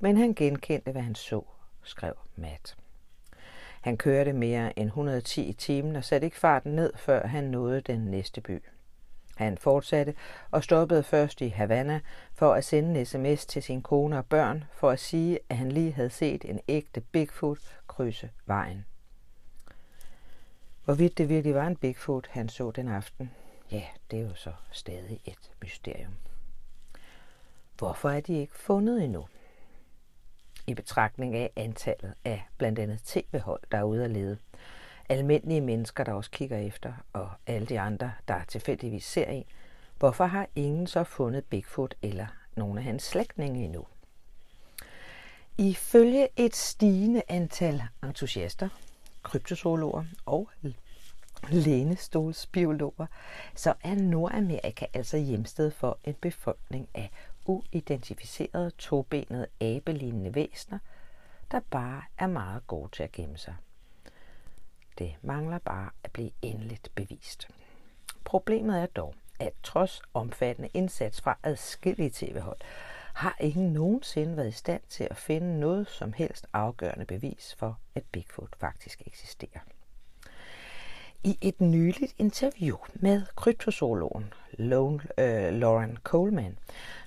men 0.00 0.16
han 0.16 0.34
genkendte, 0.34 0.92
hvad 0.92 1.02
han 1.02 1.14
så, 1.14 1.42
skrev 1.82 2.14
Matt. 2.36 2.76
Han 3.84 3.96
kørte 3.96 4.32
mere 4.32 4.78
end 4.78 4.86
110 4.86 5.42
i 5.42 5.52
timen 5.52 5.96
og 5.96 6.04
satte 6.04 6.24
ikke 6.24 6.38
farten 6.38 6.72
ned, 6.72 6.92
før 6.96 7.26
han 7.26 7.44
nåede 7.44 7.80
den 7.80 8.00
næste 8.00 8.40
by. 8.40 8.62
Han 9.36 9.58
fortsatte 9.58 10.14
og 10.50 10.64
stoppede 10.64 11.02
først 11.02 11.40
i 11.40 11.48
Havana 11.48 12.00
for 12.34 12.54
at 12.54 12.64
sende 12.64 13.00
en 13.00 13.06
sms 13.06 13.46
til 13.46 13.62
sin 13.62 13.82
kone 13.82 14.18
og 14.18 14.26
børn 14.26 14.64
for 14.72 14.90
at 14.90 15.00
sige, 15.00 15.38
at 15.48 15.56
han 15.56 15.72
lige 15.72 15.92
havde 15.92 16.10
set 16.10 16.44
en 16.44 16.60
ægte 16.68 17.00
Bigfoot 17.00 17.58
krydse 17.86 18.30
vejen. 18.46 18.84
Hvorvidt 20.84 21.18
det 21.18 21.28
virkelig 21.28 21.54
var 21.54 21.66
en 21.66 21.76
Bigfoot, 21.76 22.26
han 22.30 22.48
så 22.48 22.70
den 22.70 22.88
aften, 22.88 23.30
ja, 23.72 23.84
det 24.10 24.18
er 24.18 24.22
jo 24.22 24.34
så 24.34 24.52
stadig 24.70 25.20
et 25.24 25.50
mysterium. 25.62 26.14
Hvorfor 27.78 28.10
er 28.10 28.20
de 28.20 28.38
ikke 28.40 28.56
fundet 28.56 29.04
endnu? 29.04 29.26
I 30.66 30.74
betragtning 30.74 31.34
af 31.36 31.50
antallet 31.56 32.14
af 32.24 32.44
blandt 32.58 32.78
andet 32.78 33.00
tv-hold, 33.00 33.60
der 33.72 33.78
er 33.78 33.82
ude 33.82 34.04
at 34.04 34.10
lede, 34.10 34.38
almindelige 35.08 35.60
mennesker, 35.60 36.04
der 36.04 36.12
også 36.12 36.30
kigger 36.30 36.58
efter, 36.58 36.92
og 37.12 37.30
alle 37.46 37.66
de 37.66 37.80
andre, 37.80 38.12
der 38.28 38.44
tilfældigvis 38.44 39.04
ser 39.04 39.26
en, 39.26 39.44
hvorfor 39.98 40.24
har 40.24 40.46
ingen 40.54 40.86
så 40.86 41.04
fundet 41.04 41.44
Bigfoot 41.44 41.94
eller 42.02 42.26
nogle 42.56 42.80
af 42.80 42.84
hans 42.84 43.02
slægtninge 43.02 43.64
endnu? 43.64 43.86
Ifølge 45.58 46.28
et 46.36 46.56
stigende 46.56 47.22
antal 47.28 47.82
entusiaster, 48.02 48.68
kryptozoologer 49.22 50.04
og 50.26 50.48
lænestolsbiologer, 51.50 53.06
så 53.54 53.74
er 53.84 53.94
Nordamerika 53.94 54.86
altså 54.94 55.16
hjemsted 55.16 55.70
for 55.70 55.98
en 56.04 56.14
befolkning 56.14 56.88
af 56.94 57.10
uidentificerede 57.44 58.70
tobenede 58.70 59.46
abelignende 59.60 60.34
væsner, 60.34 60.78
der 61.50 61.60
bare 61.70 62.02
er 62.18 62.26
meget 62.26 62.66
gode 62.66 62.88
til 62.92 63.02
at 63.02 63.12
gemme 63.12 63.38
sig. 63.38 63.54
Det 64.98 65.14
mangler 65.22 65.58
bare 65.58 65.90
at 66.04 66.12
blive 66.12 66.30
endeligt 66.42 66.90
bevist. 66.94 67.48
Problemet 68.24 68.80
er 68.80 68.86
dog, 68.86 69.14
at 69.40 69.52
trods 69.62 70.02
omfattende 70.14 70.68
indsats 70.74 71.20
fra 71.20 71.38
adskillige 71.42 72.10
tv-hold, 72.10 72.60
har 73.14 73.36
ingen 73.40 73.72
nogensinde 73.72 74.36
været 74.36 74.48
i 74.48 74.52
stand 74.52 74.82
til 74.88 75.08
at 75.10 75.16
finde 75.16 75.60
noget 75.60 75.88
som 75.88 76.12
helst 76.12 76.46
afgørende 76.52 77.04
bevis 77.04 77.54
for, 77.58 77.78
at 77.94 78.02
Bigfoot 78.12 78.56
faktisk 78.60 79.02
eksisterer. 79.06 79.60
I 81.24 81.38
et 81.40 81.60
nyligt 81.60 82.14
interview 82.18 82.76
med 82.94 83.22
kryptozoologen 83.36 84.32
Lone, 84.52 85.00
øh, 85.18 85.52
Lauren 85.52 85.98
Coleman, 86.02 86.58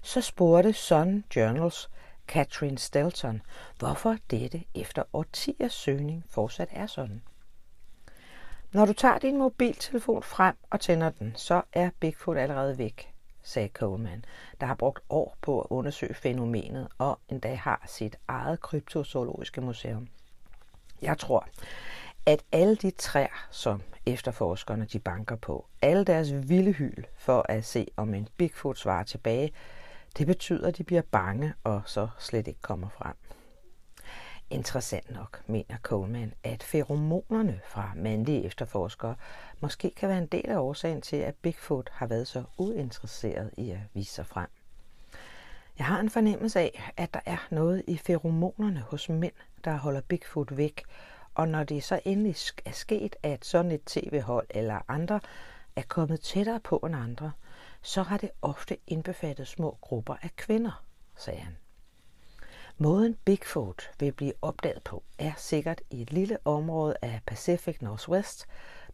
så 0.07 0.21
spurgte 0.21 0.73
Sun 0.73 1.23
Journals 1.35 1.89
Catherine 2.27 2.77
Stelton, 2.77 3.41
hvorfor 3.79 4.17
dette 4.31 4.63
efter 4.75 5.03
årtiers 5.13 5.73
søgning 5.73 6.23
fortsat 6.29 6.67
er 6.71 6.87
sådan. 6.87 7.21
Når 8.71 8.85
du 8.85 8.93
tager 8.93 9.17
din 9.17 9.37
mobiltelefon 9.37 10.23
frem 10.23 10.55
og 10.69 10.79
tænder 10.79 11.09
den, 11.09 11.33
så 11.35 11.61
er 11.73 11.89
Bigfoot 11.99 12.37
allerede 12.37 12.77
væk, 12.77 13.13
sagde 13.43 13.69
Coleman, 13.73 14.25
der 14.61 14.67
har 14.67 14.75
brugt 14.75 15.03
år 15.09 15.37
på 15.41 15.61
at 15.61 15.67
undersøge 15.69 16.13
fænomenet 16.13 16.87
og 16.97 17.19
endda 17.29 17.55
har 17.55 17.83
sit 17.87 18.15
eget 18.27 18.61
kryptozoologiske 18.61 19.61
museum. 19.61 20.07
Jeg 21.01 21.17
tror, 21.17 21.47
at 22.25 22.43
alle 22.51 22.75
de 22.75 22.91
træer, 22.91 23.47
som 23.51 23.81
efterforskerne 24.05 24.85
de 24.85 24.99
banker 24.99 25.35
på, 25.35 25.65
alle 25.81 26.03
deres 26.03 26.49
vilde 26.49 26.71
hyl 26.71 27.03
for 27.17 27.45
at 27.49 27.65
se, 27.65 27.87
om 27.97 28.13
en 28.13 28.27
Bigfoot 28.37 28.77
svarer 28.77 29.03
tilbage, 29.03 29.53
det 30.17 30.27
betyder, 30.27 30.67
at 30.67 30.77
de 30.77 30.83
bliver 30.83 31.01
bange 31.01 31.53
og 31.63 31.81
så 31.85 32.07
slet 32.19 32.47
ikke 32.47 32.61
kommer 32.61 32.89
frem. 32.89 33.15
Interessant 34.49 35.11
nok, 35.11 35.41
mener 35.47 35.77
Coleman, 35.81 36.33
at 36.43 36.63
feromonerne 36.63 37.61
fra 37.67 37.91
mandlige 37.95 38.43
efterforskere 38.43 39.15
måske 39.59 39.91
kan 39.97 40.09
være 40.09 40.17
en 40.17 40.27
del 40.27 40.49
af 40.49 40.57
årsagen 40.57 41.01
til, 41.01 41.15
at 41.15 41.35
Bigfoot 41.35 41.89
har 41.93 42.07
været 42.07 42.27
så 42.27 42.43
uinteresseret 42.57 43.51
i 43.57 43.69
at 43.69 43.79
vise 43.93 44.13
sig 44.13 44.25
frem. 44.25 44.47
Jeg 45.77 45.85
har 45.85 45.99
en 45.99 46.09
fornemmelse 46.09 46.59
af, 46.59 46.91
at 46.97 47.13
der 47.13 47.19
er 47.25 47.47
noget 47.51 47.83
i 47.87 47.97
feromonerne 47.97 48.79
hos 48.79 49.09
mænd, 49.09 49.33
der 49.63 49.77
holder 49.77 50.01
Bigfoot 50.01 50.57
væk, 50.57 50.83
og 51.35 51.47
når 51.47 51.63
det 51.63 51.83
så 51.83 51.99
endelig 52.05 52.35
er 52.65 52.71
sket, 52.71 53.15
at 53.23 53.45
sådan 53.45 53.71
et 53.71 53.83
tv-hold 53.85 54.47
eller 54.49 54.79
andre 54.87 55.19
er 55.75 55.83
kommet 55.87 56.21
tættere 56.21 56.59
på 56.59 56.77
end 56.77 56.95
andre, 56.95 57.31
så 57.87 58.03
har 58.03 58.17
det 58.17 58.31
ofte 58.41 58.77
indbefattet 58.87 59.47
små 59.47 59.77
grupper 59.81 60.15
af 60.21 60.35
kvinder, 60.35 60.83
sagde 61.17 61.39
han. 61.39 61.57
Måden 62.77 63.15
Bigfoot 63.25 63.91
vil 63.99 64.11
blive 64.11 64.33
opdaget 64.41 64.83
på 64.83 65.03
er 65.17 65.31
sikkert 65.37 65.81
i 65.89 66.01
et 66.01 66.11
lille 66.11 66.37
område 66.45 66.95
af 67.01 67.21
Pacific 67.25 67.81
Northwest, 67.81 68.45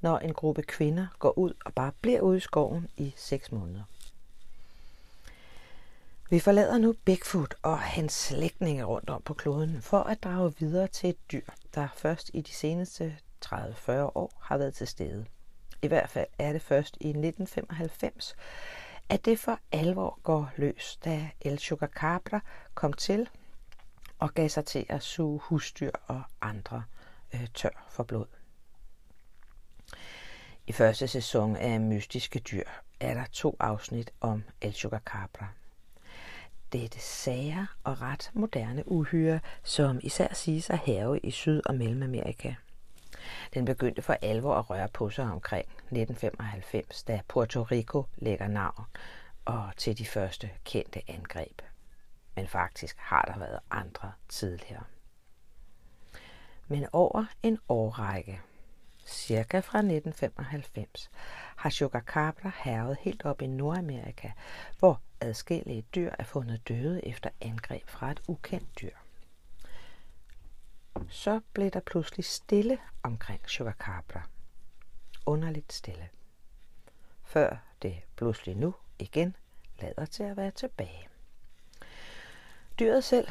når 0.02 0.18
en 0.18 0.34
gruppe 0.34 0.62
kvinder 0.62 1.08
går 1.20 1.38
ud 1.38 1.54
og 1.66 1.74
bare 1.74 1.92
bliver 2.02 2.22
ude 2.22 2.38
i 2.38 2.40
skoven 2.40 2.88
i 2.98 3.14
seks 3.18 3.52
måneder. 3.52 3.84
Vi 6.30 6.40
forlader 6.40 6.78
nu 6.78 6.96
Bigfoot 7.06 7.56
og 7.62 7.80
hans 7.80 8.14
slægtninge 8.14 8.84
rundt 8.84 9.10
om 9.10 9.22
på 9.22 9.34
kloden 9.34 9.82
for 9.82 10.00
at 10.00 10.24
drage 10.24 10.54
videre 10.60 10.88
til 10.88 11.10
et 11.10 11.32
dyr, 11.32 11.46
der 11.76 11.88
først 11.96 12.32
i 12.34 12.42
de 12.42 12.54
seneste 12.54 13.18
30-40 13.46 13.92
år 13.92 14.34
har 14.42 14.58
været 14.58 14.74
til 14.74 14.88
stede. 14.88 15.26
I 15.84 15.88
hvert 15.88 16.10
fald 16.10 16.28
er 16.40 16.54
det 16.54 16.62
først 16.62 16.98
i 17.00 17.08
1995, 17.08 18.36
at 19.10 19.26
det 19.26 19.40
for 19.40 19.60
alvor 19.72 20.20
går 20.24 20.52
løs, 20.58 21.00
da 21.06 21.30
El 21.42 21.60
Chupacabra 21.60 22.40
kom 22.74 22.94
til 22.94 23.30
og 24.20 24.34
gav 24.34 24.50
sig 24.50 24.66
til 24.66 24.86
at 24.90 25.04
suge 25.04 25.40
husdyr 25.40 25.92
og 26.08 26.22
andre 26.42 26.84
øh, 27.34 27.48
tør 27.54 27.88
for 27.90 28.04
blod. 28.04 28.26
I 30.68 30.72
første 30.72 31.08
sæson 31.08 31.56
af 31.56 31.82
Mystiske 31.82 32.40
Dyr 32.40 32.64
er 33.00 33.14
der 33.14 33.26
to 33.32 33.56
afsnit 33.60 34.12
om 34.22 34.44
El 34.62 34.74
Chupacabra. 34.74 35.48
Det 36.72 36.84
er 36.84 36.88
det 36.88 37.02
sager 37.02 37.66
og 37.84 38.02
ret 38.02 38.32
moderne 38.34 38.92
uhyre, 38.92 39.40
som 39.64 40.00
især 40.04 40.34
siges 40.34 40.70
at 40.70 40.78
have 40.78 41.20
i 41.20 41.32
Syd- 41.32 41.62
og 41.66 41.76
Mellemamerika. 41.76 42.54
Den 43.54 43.66
begyndte 43.66 44.02
for 44.02 44.18
alvor 44.22 44.56
at 44.56 44.70
røre 44.70 44.88
på 44.88 45.10
sig 45.10 45.26
omkring 45.26 45.66
1995, 45.66 47.04
da 47.04 47.22
Puerto 47.28 47.64
Rico 47.64 48.06
lægger 48.16 48.48
navn 48.48 48.86
og 49.46 49.72
til 49.78 49.98
de 49.98 50.06
første 50.06 50.50
kendte 50.64 51.02
angreb. 51.08 51.62
Men 52.36 52.48
faktisk 52.48 52.98
har 53.00 53.22
der 53.22 53.40
været 53.40 53.60
andre 53.72 54.12
tidligere. 54.30 54.84
Men 56.68 56.88
over 56.92 57.26
en 57.44 57.60
årrække, 57.70 58.42
cirka 59.06 59.60
fra 59.60 59.78
1995, 59.78 61.10
har 61.56 61.70
Chupacabra 61.70 62.52
hervet 62.64 62.98
helt 63.00 63.26
op 63.26 63.42
i 63.42 63.48
Nordamerika, 63.48 64.32
hvor 64.80 65.02
adskillige 65.22 65.86
dyr 65.96 66.12
er 66.20 66.24
fundet 66.24 66.68
døde 66.68 67.08
efter 67.08 67.30
angreb 67.42 67.90
fra 67.90 68.12
et 68.12 68.22
ukendt 68.28 68.82
dyr. 68.82 69.03
Så 71.10 71.42
blev 71.54 71.72
der 71.72 71.80
pludselig 71.80 72.26
stille 72.26 72.78
omkring 73.04 73.42
Chupacabra. 73.48 74.22
Underligt 75.26 75.74
stille. 75.74 76.10
Før 77.24 77.58
det 77.82 78.02
pludselig 78.16 78.56
nu 78.56 78.76
igen 79.00 79.36
lader 79.82 80.06
til 80.06 80.24
at 80.24 80.38
være 80.38 80.52
tilbage. 80.52 81.08
Dyret 82.80 83.04
selv 83.04 83.28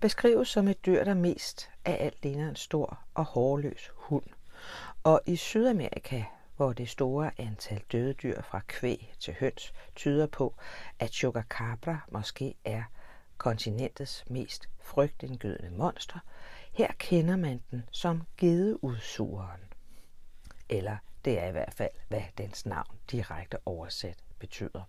beskrives 0.00 0.48
som 0.48 0.68
et 0.68 0.86
dyr, 0.86 1.04
der 1.04 1.14
mest 1.14 1.70
af 1.84 1.96
alt 2.00 2.22
ligner 2.22 2.48
en 2.48 2.56
stor 2.56 2.98
og 3.14 3.24
hårløs 3.24 3.90
hund. 3.94 4.24
Og 5.04 5.20
i 5.26 5.36
Sydamerika, 5.36 6.24
hvor 6.56 6.72
det 6.72 6.88
store 6.88 7.30
antal 7.38 7.82
døde 7.92 8.12
dyr 8.12 8.42
fra 8.42 8.60
kvæg 8.66 9.14
til 9.20 9.36
høns 9.40 9.72
tyder 9.94 10.26
på, 10.26 10.54
at 10.98 11.12
Chupacabra 11.12 11.98
måske 12.08 12.54
er 12.64 12.82
kontinentets 13.36 14.24
mest 14.30 14.68
frygtindgydende 14.80 15.70
monster, 15.70 16.18
her 16.78 16.92
kender 16.98 17.36
man 17.36 17.62
den 17.70 17.84
som 17.90 18.22
gedeudsugeren. 18.36 19.60
Eller 20.68 20.96
det 21.24 21.40
er 21.40 21.46
i 21.46 21.50
hvert 21.50 21.74
fald, 21.74 21.90
hvad 22.08 22.22
dens 22.38 22.66
navn 22.66 22.98
direkte 23.10 23.58
oversat 23.66 24.16
betyder. 24.38 24.82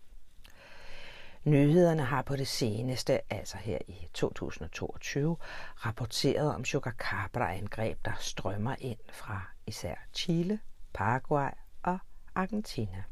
Nyhederne 1.43 2.03
har 2.03 2.21
på 2.21 2.35
det 2.35 2.47
seneste, 2.47 3.33
altså 3.33 3.57
her 3.57 3.77
i 3.87 4.07
2022, 4.13 5.37
rapporteret 5.75 6.55
om 6.55 6.65
Chupacabra-angreb, 6.65 7.97
der 8.05 8.13
strømmer 8.19 8.75
ind 8.79 8.99
fra 9.11 9.41
især 9.67 9.95
Chile, 10.13 10.59
Paraguay 10.93 11.51
og 11.83 11.99
Argentina. 12.35 13.03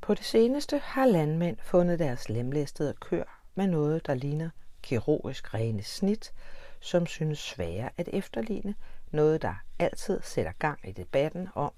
På 0.00 0.14
det 0.14 0.24
seneste 0.24 0.78
har 0.78 1.06
landmænd 1.06 1.58
fundet 1.60 1.98
deres 1.98 2.28
lemlæstede 2.28 2.94
køer 3.00 3.40
med 3.54 3.66
noget, 3.66 4.06
der 4.06 4.14
ligner 4.14 4.50
kirurgisk 4.86 5.54
rene 5.54 5.82
snit, 5.82 6.32
som 6.80 7.06
synes 7.06 7.38
svære 7.38 7.90
at 7.96 8.08
efterligne, 8.12 8.74
noget 9.10 9.42
der 9.42 9.54
altid 9.78 10.20
sætter 10.22 10.52
gang 10.58 10.88
i 10.88 10.92
debatten 10.92 11.48
om, 11.54 11.72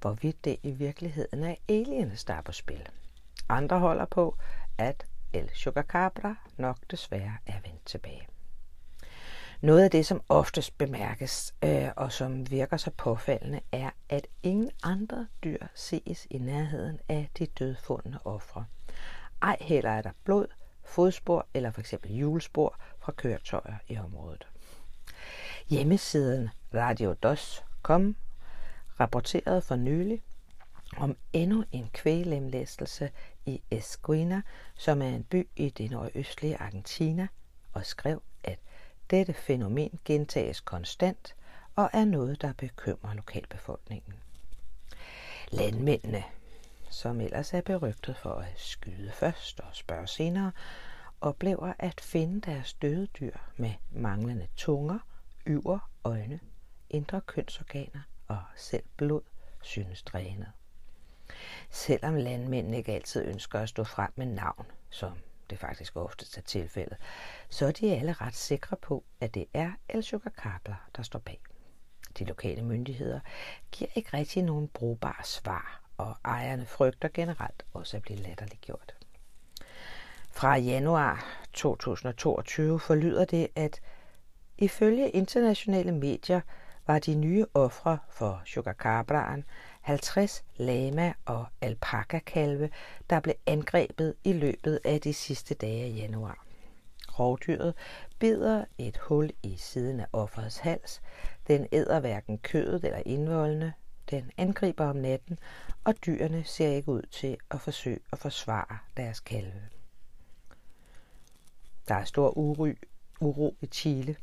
hvorvidt 0.00 0.44
det 0.44 0.56
i 0.62 0.70
virkeligheden 0.70 1.44
er 1.44 1.54
aliens, 1.68 2.24
der 2.24 2.34
er 2.34 2.42
på 2.42 2.52
spil. 2.52 2.88
Andre 3.48 3.78
holder 3.78 4.04
på, 4.04 4.36
at 4.78 5.06
El 5.32 5.50
Chupacabra 5.54 6.34
nok 6.56 6.78
desværre 6.90 7.36
er 7.46 7.60
vendt 7.64 7.86
tilbage. 7.86 8.28
Noget 9.60 9.84
af 9.84 9.90
det, 9.90 10.06
som 10.06 10.22
oftest 10.28 10.78
bemærkes 10.78 11.54
øh, 11.64 11.88
og 11.96 12.12
som 12.12 12.50
virker 12.50 12.76
så 12.76 12.90
påfaldende, 12.90 13.60
er, 13.72 13.90
at 14.08 14.26
ingen 14.42 14.70
andre 14.82 15.26
dyr 15.44 15.66
ses 15.74 16.26
i 16.30 16.38
nærheden 16.38 17.00
af 17.08 17.28
de 17.38 17.46
dødfundne 17.46 18.26
ofre. 18.26 18.64
Ej 19.42 19.56
heller 19.60 19.90
er 19.90 20.02
der 20.02 20.10
blod, 20.24 20.46
fodspor 20.86 21.46
eller 21.54 21.70
f.eks. 21.70 21.94
hjulspor 22.04 22.78
fra 22.98 23.12
køretøjer 23.12 23.76
i 23.88 23.98
området. 23.98 24.46
Hjemmesiden 25.68 26.48
Radio2.com 26.74 28.16
rapporterede 29.00 29.62
for 29.62 29.76
nylig 29.76 30.22
om 30.96 31.16
endnu 31.32 31.64
en 31.72 31.90
kvælemlæstelse 31.92 33.10
i 33.46 33.62
Esquina, 33.70 34.42
som 34.74 35.02
er 35.02 35.08
en 35.08 35.24
by 35.24 35.48
i 35.56 35.70
det 35.70 35.90
nordøstlige 35.90 36.56
Argentina, 36.56 37.28
og 37.72 37.86
skrev, 37.86 38.22
at 38.44 38.58
dette 39.10 39.32
fænomen 39.32 39.98
gentages 40.04 40.60
konstant 40.60 41.34
og 41.76 41.90
er 41.92 42.04
noget, 42.04 42.42
der 42.42 42.52
bekymrer 42.52 43.14
lokalbefolkningen. 43.14 44.14
Landmændene, 45.50 46.24
som 46.96 47.20
ellers 47.20 47.54
er 47.54 47.60
berygtet 47.60 48.16
for 48.16 48.30
at 48.30 48.52
skyde 48.56 49.12
først 49.12 49.60
og 49.60 49.68
spørge 49.72 50.06
senere, 50.06 50.52
oplever 51.20 51.72
at 51.78 52.00
finde 52.00 52.40
deres 52.40 52.74
døde 52.74 53.06
dyr 53.06 53.36
med 53.56 53.72
manglende 53.90 54.46
tunger, 54.56 54.98
yver, 55.46 55.90
øjne, 56.04 56.40
indre 56.90 57.20
kønsorganer 57.20 58.00
og 58.28 58.42
selv 58.56 58.82
blod 58.96 59.20
synes 59.62 60.02
drænet. 60.02 60.52
Selvom 61.70 62.14
landmændene 62.14 62.76
ikke 62.76 62.92
altid 62.92 63.24
ønsker 63.24 63.60
at 63.60 63.68
stå 63.68 63.84
frem 63.84 64.12
med 64.16 64.26
navn, 64.26 64.66
som 64.90 65.12
det 65.50 65.58
faktisk 65.58 65.96
oftest 65.96 66.38
er 66.38 66.42
tilfældet, 66.42 66.96
så 67.50 67.66
er 67.66 67.72
de 67.72 67.94
alle 67.96 68.12
ret 68.12 68.34
sikre 68.34 68.76
på, 68.76 69.04
at 69.20 69.34
det 69.34 69.46
er 69.54 69.72
El 69.88 70.02
Chupacabra, 70.02 70.74
der 70.96 71.02
står 71.02 71.18
bag. 71.18 71.40
De 72.18 72.24
lokale 72.24 72.62
myndigheder 72.62 73.20
giver 73.72 73.90
ikke 73.94 74.16
rigtig 74.16 74.42
nogen 74.42 74.68
brugbare 74.68 75.24
svar, 75.24 75.85
og 75.98 76.16
ejerne 76.24 76.66
frygter 76.66 77.08
generelt 77.14 77.62
også 77.74 77.96
at 77.96 78.02
blive 78.02 78.18
latterliggjort. 78.18 78.94
Fra 80.30 80.56
januar 80.56 81.24
2022 81.52 82.80
forlyder 82.80 83.24
det, 83.24 83.48
at 83.54 83.80
ifølge 84.58 85.10
internationale 85.10 85.92
medier 85.92 86.40
var 86.86 86.98
de 86.98 87.14
nye 87.14 87.46
ofre 87.54 87.98
for 88.08 88.42
Chukacabraen 88.46 89.44
50 89.80 90.44
lama- 90.56 91.12
og 91.24 91.46
alpaka-kalve, 91.60 92.70
der 93.10 93.20
blev 93.20 93.34
angrebet 93.46 94.14
i 94.24 94.32
løbet 94.32 94.80
af 94.84 95.00
de 95.00 95.14
sidste 95.14 95.54
dage 95.54 95.84
af 95.84 95.96
januar. 95.96 96.46
Rovdyret 97.18 97.74
bider 98.18 98.64
et 98.78 98.96
hul 98.96 99.30
i 99.42 99.56
siden 99.56 100.00
af 100.00 100.06
offerets 100.12 100.58
hals. 100.58 101.00
Den 101.48 101.66
æder 101.72 102.00
hverken 102.00 102.38
kødet 102.38 102.84
eller 102.84 103.02
indvoldene. 103.06 103.72
Den 104.10 104.30
angriber 104.36 104.86
om 104.86 104.96
natten, 104.96 105.38
og 105.84 105.94
dyrene 106.06 106.44
ser 106.44 106.68
ikke 106.68 106.88
ud 106.88 107.02
til 107.02 107.36
at 107.50 107.60
forsøge 107.60 107.98
at 108.12 108.18
forsvare 108.18 108.78
deres 108.96 109.20
kalve. 109.20 109.68
Der 111.88 111.94
er 111.94 112.04
stor 112.04 112.38
uro, 112.38 112.68
uro 113.20 113.56
i 113.60 113.66
Chile 113.66 114.16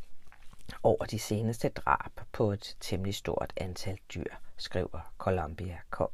over 0.84 1.06
de 1.06 1.20
seneste 1.20 1.70
drab 1.70 2.12
på 2.32 2.52
et 2.52 2.78
temmelig 2.80 3.16
stort 3.16 3.54
antal 3.58 3.98
dyr, 4.14 4.34
skriver 4.58 5.14
Columbia.com. 5.18 6.10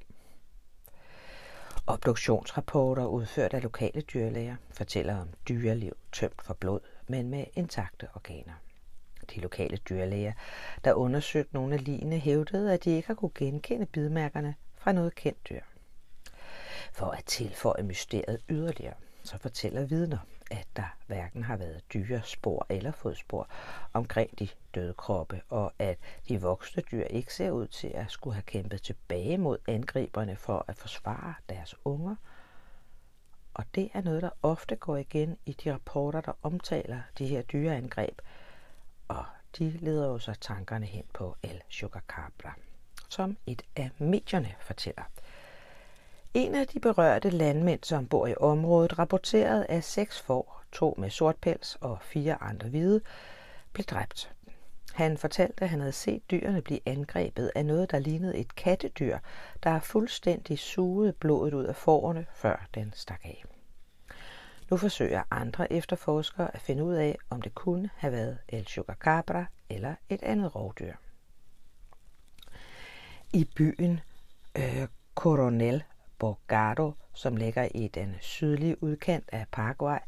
Obduktionsrapporter 1.88 3.06
udført 3.06 3.54
af 3.54 3.64
lokale 3.64 4.02
dyrlæger 4.02 4.56
fortæller 4.72 5.22
om 5.22 5.30
dyreliv 5.48 5.94
tømt 6.12 6.42
for 6.42 6.54
blod, 6.54 6.80
men 7.08 7.30
med 7.30 7.46
intakte 7.54 8.08
organer. 8.16 8.54
De 9.36 9.40
lokale 9.40 9.78
dyrlæger, 9.78 10.34
der 10.84 10.94
undersøgte 10.94 11.54
nogle 11.54 11.74
af 11.74 11.84
ligene, 11.84 12.20
hævdede, 12.20 12.74
at 12.74 12.84
de 12.84 12.92
ikke 12.92 13.08
har 13.08 13.16
kunne 13.16 13.32
genkende 13.36 13.86
bidmærkerne 13.86 14.56
fra 14.78 14.92
noget 14.92 15.16
kendt 15.16 15.50
dyr. 15.50 15.62
For 16.92 17.06
at 17.06 17.26
tilføje 17.26 17.84
mysteriet 17.84 18.42
yderligere, 18.50 18.94
så 19.24 19.38
fortæller 19.38 19.86
vidner, 19.86 20.18
at 20.52 20.68
der 20.76 20.98
hverken 21.08 21.44
har 21.44 21.58
været 21.58 21.82
dyre 21.94 22.22
spor 22.24 22.66
eller 22.70 22.92
fodspor 22.92 23.48
omkring 23.94 24.40
de 24.40 24.48
døde 24.76 24.94
kroppe, 24.94 25.42
og 25.50 25.74
at 25.80 25.98
de 26.28 26.42
voksne 26.42 26.84
dyr 26.92 27.04
ikke 27.04 27.34
ser 27.34 27.52
ud 27.52 27.68
til 27.68 27.88
at 27.88 28.12
skulle 28.12 28.34
have 28.34 28.44
kæmpet 28.44 28.82
tilbage 28.82 29.38
mod 29.38 29.58
angriberne 29.68 30.36
for 30.36 30.66
at 30.68 30.76
forsvare 30.76 31.34
deres 31.50 31.76
unger. 31.86 32.16
Og 33.54 33.66
det 33.76 33.90
er 33.94 34.02
noget, 34.02 34.22
der 34.22 34.30
ofte 34.42 34.76
går 34.76 34.98
igen 34.98 35.38
i 35.46 35.54
de 35.54 35.74
rapporter, 35.74 36.22
der 36.22 36.34
omtaler 36.44 37.02
de 37.18 37.28
her 37.28 37.42
dyreangreb, 37.42 38.22
og 39.10 39.26
de 39.58 39.70
leder 39.70 40.08
jo 40.08 40.20
så 40.20 40.34
tankerne 40.42 40.86
hen 40.86 41.04
på 41.14 41.36
El 41.44 41.62
Chupacabra, 41.72 42.54
som 43.10 43.38
et 43.46 43.62
af 43.76 43.90
medierne 43.98 44.56
fortæller. 44.60 45.04
En 46.34 46.56
af 46.56 46.68
de 46.68 46.80
berørte 46.80 47.30
landmænd, 47.30 47.84
som 47.84 48.08
bor 48.08 48.28
i 48.28 48.36
området, 48.40 49.00
rapporterede, 49.00 49.66
at 49.66 49.84
seks 49.84 50.22
får, 50.22 50.64
to 50.72 50.96
med 50.98 51.10
sort 51.10 51.36
pels 51.36 51.78
og 51.82 51.98
fire 52.02 52.44
andre 52.44 52.70
hvide, 52.70 53.02
blev 53.74 53.86
dræbt. 53.86 54.32
Han 54.94 55.18
fortalte, 55.18 55.64
at 55.64 55.70
han 55.70 55.80
havde 55.80 55.92
set 55.92 56.32
dyrene 56.32 56.62
blive 56.62 56.80
angrebet 56.86 57.52
af 57.56 57.66
noget, 57.66 57.92
der 57.92 58.00
lignede 58.00 58.38
et 58.38 58.56
kattedyr, 58.56 59.18
der 59.64 59.80
fuldstændig 59.80 60.60
sugede 60.60 61.14
blodet 61.14 61.54
ud 61.54 61.66
af 61.66 61.76
fårene, 61.76 62.26
før 62.34 62.66
den 62.74 62.94
stak 62.96 63.22
af. 63.24 63.46
Nu 64.72 64.78
forsøger 64.78 65.24
andre 65.32 65.74
efterforskere 65.74 66.56
at 66.56 66.62
finde 66.62 66.84
ud 66.84 66.94
af, 66.94 67.18
om 67.30 67.42
det 67.42 67.56
kunne 67.56 67.90
have 67.96 68.14
været 68.14 68.38
El 68.50 68.66
Chupacabra 68.66 69.46
eller 69.70 69.96
et 70.10 70.24
andet 70.24 70.56
rovdyr. 70.56 70.94
I 73.34 73.50
byen 73.56 74.00
øh, 74.58 74.88
Coronel 75.16 75.84
Borgado, 76.20 76.94
som 77.14 77.36
ligger 77.36 77.68
i 77.76 77.88
den 77.88 78.16
sydlige 78.20 78.84
udkant 78.84 79.30
af 79.32 79.46
Paraguay, 79.52 80.00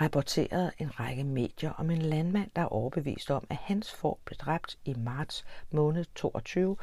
rapporterede 0.00 0.72
en 0.78 1.00
række 1.00 1.24
medier 1.24 1.70
om 1.70 1.90
en 1.90 2.02
landmand, 2.02 2.50
der 2.56 2.62
er 2.62 2.66
overbevist 2.66 3.30
om, 3.30 3.46
at 3.50 3.56
hans 3.56 3.94
får 3.94 4.20
blev 4.24 4.36
dræbt 4.36 4.78
i 4.84 4.94
marts 4.94 5.44
måned 5.70 6.04
22 6.14 6.76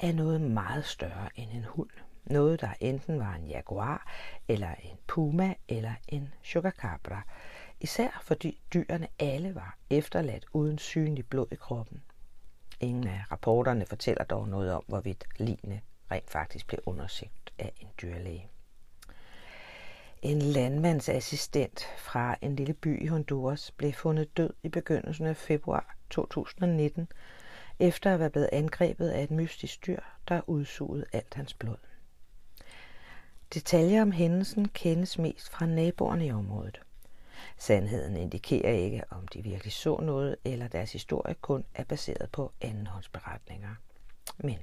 af 0.00 0.14
noget 0.14 0.40
meget 0.40 0.84
større 0.84 1.28
end 1.34 1.50
en 1.50 1.64
hund. 1.64 1.90
Noget, 2.24 2.60
der 2.60 2.74
enten 2.80 3.18
var 3.18 3.34
en 3.34 3.46
jaguar, 3.46 4.12
eller 4.48 4.74
en 4.82 4.96
puma, 5.06 5.54
eller 5.68 5.92
en 6.08 6.34
sugarcabra. 6.42 7.22
Især 7.80 8.20
fordi 8.22 8.60
dyrene 8.74 9.08
alle 9.18 9.54
var 9.54 9.78
efterladt 9.90 10.46
uden 10.52 10.78
synlig 10.78 11.26
blod 11.26 11.46
i 11.52 11.54
kroppen. 11.54 12.02
Ingen 12.80 13.08
af 13.08 13.20
rapporterne 13.30 13.86
fortæller 13.86 14.24
dog 14.24 14.48
noget 14.48 14.72
om, 14.72 14.84
hvorvidt 14.86 15.24
lignende 15.36 15.80
rent 16.10 16.30
faktisk 16.30 16.66
blev 16.66 16.80
undersøgt 16.86 17.52
af 17.58 17.72
en 17.80 17.88
dyrlæge. 18.02 18.48
En 20.22 20.42
landmandsassistent 20.42 21.80
fra 21.98 22.36
en 22.42 22.56
lille 22.56 22.74
by 22.74 23.02
i 23.02 23.06
Honduras 23.06 23.70
blev 23.70 23.92
fundet 23.92 24.36
død 24.36 24.50
i 24.62 24.68
begyndelsen 24.68 25.26
af 25.26 25.36
februar 25.36 25.96
2019, 26.10 27.08
efter 27.78 28.14
at 28.14 28.20
være 28.20 28.30
blevet 28.30 28.48
angrebet 28.52 29.08
af 29.08 29.22
et 29.22 29.30
mystisk 29.30 29.86
dyr, 29.86 30.00
der 30.28 30.40
udsugede 30.46 31.04
alt 31.12 31.34
hans 31.34 31.54
blod. 31.54 31.76
Detaljer 33.54 34.02
om 34.02 34.12
hændelsen 34.12 34.68
kendes 34.68 35.18
mest 35.18 35.50
fra 35.50 35.66
naboerne 35.66 36.26
i 36.26 36.32
området. 36.32 36.80
Sandheden 37.58 38.16
indikerer 38.16 38.72
ikke, 38.72 39.02
om 39.10 39.28
de 39.28 39.42
virkelig 39.42 39.72
så 39.72 39.96
noget, 39.96 40.36
eller 40.44 40.68
deres 40.68 40.92
historie 40.92 41.34
kun 41.34 41.64
er 41.74 41.84
baseret 41.84 42.30
på 42.32 42.52
andenhåndsberetninger. 42.60 43.74
Men 44.38 44.58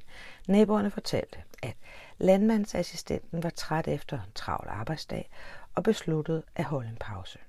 naboerne 0.47 0.91
fortalte, 0.91 1.43
at 1.63 1.75
landmandsassistenten 2.17 3.43
var 3.43 3.49
træt 3.49 3.87
efter 3.87 4.17
en 4.17 4.31
travl 4.35 4.67
arbejdsdag 4.69 5.29
og 5.75 5.83
besluttede 5.83 6.43
at 6.55 6.65
holde 6.65 6.89
en 6.89 6.97
pause. 6.99 7.39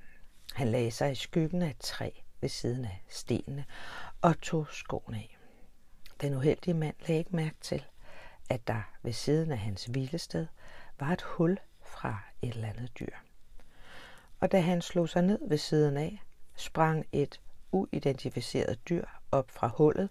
Han 0.54 0.68
lagde 0.68 0.90
sig 0.90 1.12
i 1.12 1.14
skyggen 1.14 1.62
af 1.62 1.70
et 1.70 1.78
træ 1.78 2.10
ved 2.40 2.48
siden 2.48 2.84
af 2.84 3.02
stenene 3.08 3.64
og 4.20 4.40
tog 4.40 4.66
skoene 4.70 5.16
af. 5.16 5.38
Den 6.20 6.34
uheldige 6.34 6.74
mand 6.74 6.94
lagde 7.06 7.18
ikke 7.18 7.36
mærke 7.36 7.56
til, 7.60 7.84
at 8.50 8.66
der 8.66 8.82
ved 9.02 9.12
siden 9.12 9.52
af 9.52 9.58
hans 9.58 9.84
hvilested 9.84 10.46
var 11.00 11.12
et 11.12 11.22
hul 11.22 11.58
fra 11.82 12.18
et 12.42 12.54
eller 12.54 12.68
andet 12.68 12.98
dyr. 13.00 13.16
Og 14.40 14.52
da 14.52 14.60
han 14.60 14.82
slog 14.82 15.08
sig 15.08 15.22
ned 15.22 15.38
ved 15.48 15.58
siden 15.58 15.96
af, 15.96 16.22
sprang 16.56 17.06
et 17.12 17.40
uidentificeret 17.72 18.88
dyr 18.88 19.04
op 19.32 19.50
fra 19.50 19.68
hullet 19.68 20.08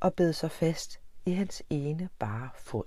og 0.00 0.14
bed 0.14 0.32
sig 0.32 0.50
fast 0.50 1.00
i 1.26 1.32
hans 1.32 1.62
ene 1.70 2.08
bare 2.18 2.50
fod. 2.54 2.84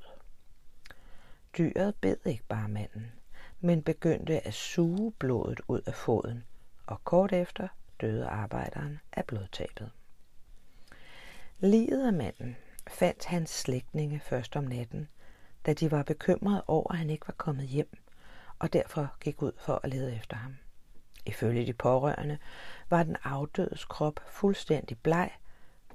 Dyret 1.57 1.95
bed 1.95 2.17
ikke 2.25 2.43
bare 2.43 2.69
manden, 2.69 3.11
men 3.59 3.83
begyndte 3.83 4.47
at 4.47 4.53
suge 4.53 5.11
blodet 5.11 5.61
ud 5.67 5.81
af 5.85 5.93
foden, 5.93 6.43
og 6.87 7.03
kort 7.03 7.33
efter 7.33 7.67
døde 8.01 8.27
arbejderen 8.27 8.99
af 9.11 9.25
blodtabet. 9.25 9.91
Liget 11.59 12.07
af 12.07 12.13
manden 12.13 12.57
fandt 12.87 13.25
hans 13.25 13.49
slægtninge 13.49 14.19
først 14.19 14.55
om 14.55 14.63
natten, 14.63 15.07
da 15.65 15.73
de 15.73 15.91
var 15.91 16.03
bekymrede 16.03 16.63
over, 16.67 16.91
at 16.91 16.97
han 16.97 17.09
ikke 17.09 17.27
var 17.27 17.33
kommet 17.37 17.67
hjem, 17.67 17.97
og 18.59 18.73
derfor 18.73 19.15
gik 19.19 19.41
ud 19.41 19.51
for 19.57 19.79
at 19.83 19.89
lede 19.89 20.15
efter 20.15 20.37
ham. 20.37 20.55
Ifølge 21.25 21.65
de 21.65 21.73
pårørende 21.73 22.37
var 22.89 23.03
den 23.03 23.17
afdødes 23.23 23.85
krop 23.85 24.19
fuldstændig 24.27 24.97
bleg, 24.97 25.31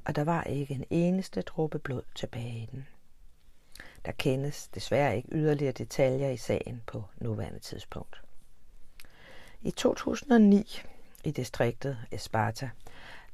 og 0.04 0.16
der 0.16 0.24
var 0.24 0.42
ikke 0.42 0.74
en 0.74 0.84
eneste 0.90 1.42
dråbe 1.42 1.78
blod 1.78 2.02
tilbage 2.14 2.58
i 2.62 2.68
den. 2.72 2.86
Der 4.04 4.12
kendes 4.12 4.68
desværre 4.68 5.16
ikke 5.16 5.28
yderligere 5.32 5.72
detaljer 5.72 6.28
i 6.28 6.36
sagen 6.36 6.82
på 6.86 7.04
nuværende 7.16 7.58
tidspunkt. 7.58 8.22
I 9.60 9.70
2009 9.70 10.82
i 11.24 11.30
distriktet 11.30 11.98
Esparta 12.10 12.70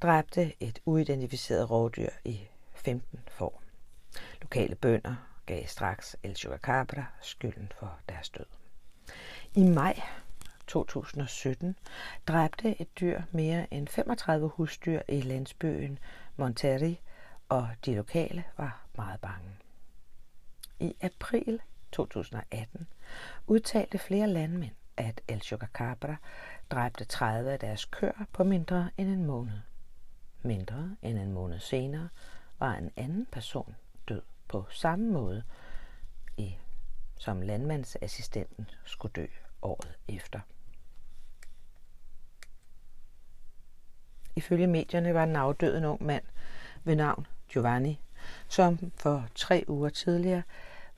dræbte 0.02 0.52
et 0.60 0.78
uidentificeret 0.84 1.70
rovdyr 1.70 2.08
i 2.24 2.40
15 2.74 3.20
får. 3.28 3.62
Lokale 4.42 4.74
bønder 4.74 5.33
gav 5.46 5.66
straks 5.66 6.16
El 6.22 6.36
Chupacabra 6.36 7.04
skylden 7.20 7.72
for 7.78 7.98
deres 8.08 8.30
død. 8.30 8.46
I 9.54 9.62
maj 9.62 10.00
2017 10.66 11.76
dræbte 12.28 12.80
et 12.80 13.00
dyr 13.00 13.22
mere 13.32 13.74
end 13.74 13.88
35 13.88 14.48
husdyr 14.48 15.00
i 15.08 15.20
landsbyen 15.20 15.98
Monterrey, 16.36 16.94
og 17.48 17.68
de 17.86 17.94
lokale 17.94 18.44
var 18.56 18.86
meget 18.96 19.20
bange. 19.20 19.50
I 20.80 20.96
april 21.00 21.60
2018 21.92 22.86
udtalte 23.46 23.98
flere 23.98 24.26
landmænd, 24.26 24.74
at 24.96 25.20
El 25.28 25.40
Chupacabra 25.40 26.16
dræbte 26.70 27.04
30 27.04 27.52
af 27.52 27.58
deres 27.58 27.84
køer 27.84 28.24
på 28.32 28.44
mindre 28.44 28.90
end 28.98 29.08
en 29.08 29.24
måned. 29.24 29.58
Mindre 30.42 30.96
end 31.02 31.18
en 31.18 31.32
måned 31.32 31.60
senere 31.60 32.08
var 32.58 32.74
en 32.74 32.90
anden 32.96 33.26
person 33.32 33.74
på 34.48 34.64
samme 34.70 35.12
måde, 35.12 35.42
i, 36.36 36.56
som 37.16 37.42
landmandsassistenten 37.42 38.70
skulle 38.84 39.12
dø 39.12 39.26
året 39.62 39.98
efter. 40.08 40.40
Ifølge 44.36 44.66
medierne 44.66 45.14
var 45.14 45.26
den 45.26 45.36
afdøde 45.36 45.78
en 45.78 45.84
ung 45.84 46.02
mand 46.06 46.24
ved 46.84 46.96
navn 46.96 47.26
Giovanni, 47.48 48.00
som 48.48 48.92
for 48.96 49.28
tre 49.34 49.64
uger 49.68 49.88
tidligere 49.88 50.42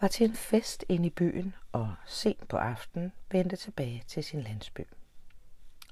var 0.01 0.09
til 0.09 0.29
en 0.29 0.35
fest 0.35 0.85
inde 0.89 1.07
i 1.07 1.11
byen 1.11 1.55
og 1.73 1.95
sent 2.07 2.49
på 2.49 2.57
aftenen 2.57 3.13
vendte 3.31 3.57
tilbage 3.57 4.05
til 4.07 4.25
sin 4.25 4.43
landsby. 4.43 4.81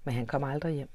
Men 0.04 0.14
han 0.14 0.26
kom 0.26 0.44
aldrig 0.44 0.74
hjem. 0.74 0.90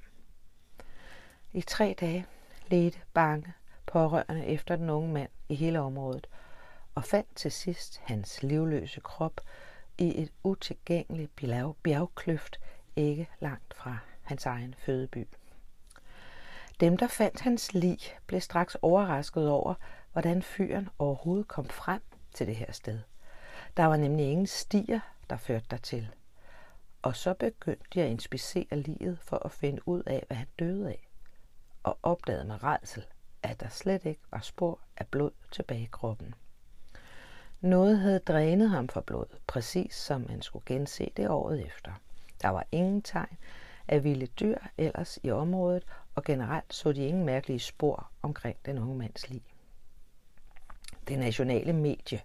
I 1.54 1.62
tre 1.62 1.96
dage 2.00 2.26
ledte 2.68 3.00
bange 3.14 3.54
pårørende 3.86 4.46
efter 4.46 4.76
den 4.76 4.90
unge 4.90 5.14
mand 5.14 5.30
i 5.50 5.56
hele 5.56 5.80
området 5.80 6.28
og 7.00 7.06
fandt 7.06 7.36
til 7.36 7.52
sidst 7.52 8.02
hans 8.04 8.44
livløse 8.44 9.02
krop 9.02 9.42
i 9.98 10.22
et 10.22 10.32
utilgængeligt 10.44 11.36
bjergkløft 11.84 12.60
ikke 12.96 13.30
langt 13.40 13.74
fra 13.74 13.98
hans 14.22 14.46
egen 14.46 14.76
fødeby. 14.78 15.28
Dem, 16.80 16.98
der 16.98 17.08
fandt 17.08 17.40
hans 17.40 17.74
lig, 17.74 18.00
blev 18.28 18.42
straks 18.42 18.78
overrasket 18.82 19.50
over, 19.50 19.74
hvordan 20.12 20.44
fyren 20.44 20.90
overhovedet 20.98 21.48
kom 21.48 21.66
frem 21.66 22.02
til 22.34 22.48
det 22.48 22.56
her 22.56 22.72
sted. 22.72 23.00
Der 23.78 23.86
var 23.86 23.98
nemlig 23.98 24.26
ingen 24.26 24.48
stier, 24.48 25.00
der 25.30 25.38
førte 25.38 25.66
dertil. 25.72 26.10
Og 27.02 27.16
så 27.16 27.34
begyndte 27.34 27.86
de 27.94 28.02
at 28.02 28.10
inspicere 28.10 28.76
livet 28.76 29.20
for 29.20 29.46
at 29.46 29.52
finde 29.52 29.88
ud 29.88 30.04
af, 30.04 30.24
hvad 30.28 30.38
han 30.38 30.48
døde 30.60 30.90
af. 30.90 31.10
Og 31.84 32.00
opdagede 32.04 32.46
med 32.46 32.64
redsel, 32.64 33.06
at 33.44 33.60
der 33.60 33.70
slet 33.70 34.06
ikke 34.06 34.22
var 34.32 34.40
spor 34.42 34.80
af 34.98 35.08
blod 35.08 35.32
tilbage 35.52 35.84
i 35.84 35.90
kroppen. 35.92 36.36
Noget 37.62 38.00
havde 38.00 38.20
drænet 38.20 38.70
ham 38.70 38.88
for 38.88 39.02
blod, 39.02 39.26
præcis 39.48 39.96
som 39.96 40.26
man 40.30 40.42
skulle 40.42 40.64
gense 40.66 41.12
det 41.18 41.30
året 41.30 41.66
efter. 41.66 41.92
Der 42.42 42.50
var 42.50 42.66
ingen 42.72 43.02
tegn 43.02 43.38
af 43.88 44.04
vilde 44.04 44.26
dyr 44.28 44.58
ellers 44.78 45.20
i 45.24 45.32
området, 45.32 45.84
og 46.16 46.24
generelt 46.24 46.74
så 46.74 46.92
de 46.92 47.06
ingen 47.06 47.26
mærkelige 47.26 47.60
spor 47.60 48.10
omkring 48.22 48.58
den 48.66 48.78
unge 48.78 48.96
mands 48.96 49.30
liv. 49.30 49.42
Det 51.08 51.20
nationale 51.20 51.74
medie 51.74 52.22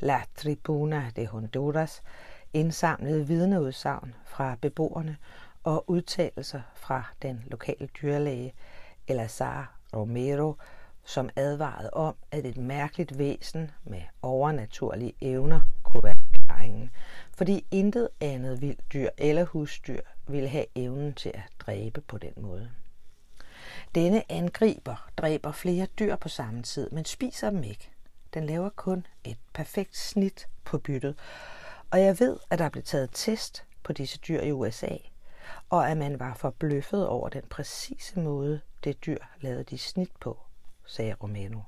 La 0.00 0.22
Tribuna 0.36 1.10
de 1.16 1.26
Honduras 1.26 2.02
indsamlede 2.52 3.26
vidneudsagn 3.26 4.14
fra 4.24 4.56
beboerne 4.60 5.16
og 5.62 5.90
udtalelser 5.90 6.60
fra 6.74 7.02
den 7.22 7.44
lokale 7.46 7.86
dyrlæge 7.86 8.54
Elazar 9.08 9.78
Romero, 9.94 10.54
som 11.04 11.30
advarede 11.36 11.90
om, 11.90 12.14
at 12.30 12.46
et 12.46 12.56
mærkeligt 12.56 13.18
væsen 13.18 13.70
med 13.84 14.02
overnaturlige 14.22 15.14
evner 15.20 15.60
kunne 15.82 16.02
være 16.02 16.14
forklaringen, 16.34 16.90
fordi 17.36 17.66
intet 17.70 18.08
andet 18.20 18.60
vildt 18.60 18.92
dyr 18.92 19.08
eller 19.18 19.44
husdyr 19.44 20.00
ville 20.26 20.48
have 20.48 20.66
evnen 20.74 21.14
til 21.14 21.28
at 21.34 21.42
dræbe 21.58 22.00
på 22.00 22.18
den 22.18 22.32
måde. 22.36 22.70
Denne 23.94 24.32
angriber 24.32 25.10
dræber 25.16 25.52
flere 25.52 25.86
dyr 25.86 26.16
på 26.16 26.28
samme 26.28 26.62
tid, 26.62 26.90
men 26.90 27.04
spiser 27.04 27.50
dem 27.50 27.62
ikke. 27.62 27.90
Den 28.34 28.46
laver 28.46 28.68
kun 28.68 29.06
et 29.24 29.38
perfekt 29.54 29.96
snit 29.96 30.48
på 30.64 30.78
byttet, 30.78 31.18
og 31.90 32.00
jeg 32.00 32.20
ved, 32.20 32.38
at 32.50 32.58
der 32.58 32.68
blev 32.68 32.82
taget 32.82 33.10
test 33.12 33.64
på 33.82 33.92
disse 33.92 34.18
dyr 34.18 34.40
i 34.40 34.52
USA, 34.52 34.96
og 35.70 35.90
at 35.90 35.96
man 35.96 36.20
var 36.20 36.34
forbløffet 36.34 37.06
over 37.06 37.28
den 37.28 37.42
præcise 37.50 38.20
måde, 38.20 38.60
det 38.84 39.06
dyr 39.06 39.18
lavede 39.40 39.64
de 39.64 39.78
snit 39.78 40.12
på, 40.20 40.38
sagde 40.92 41.14
Romano. 41.22 41.60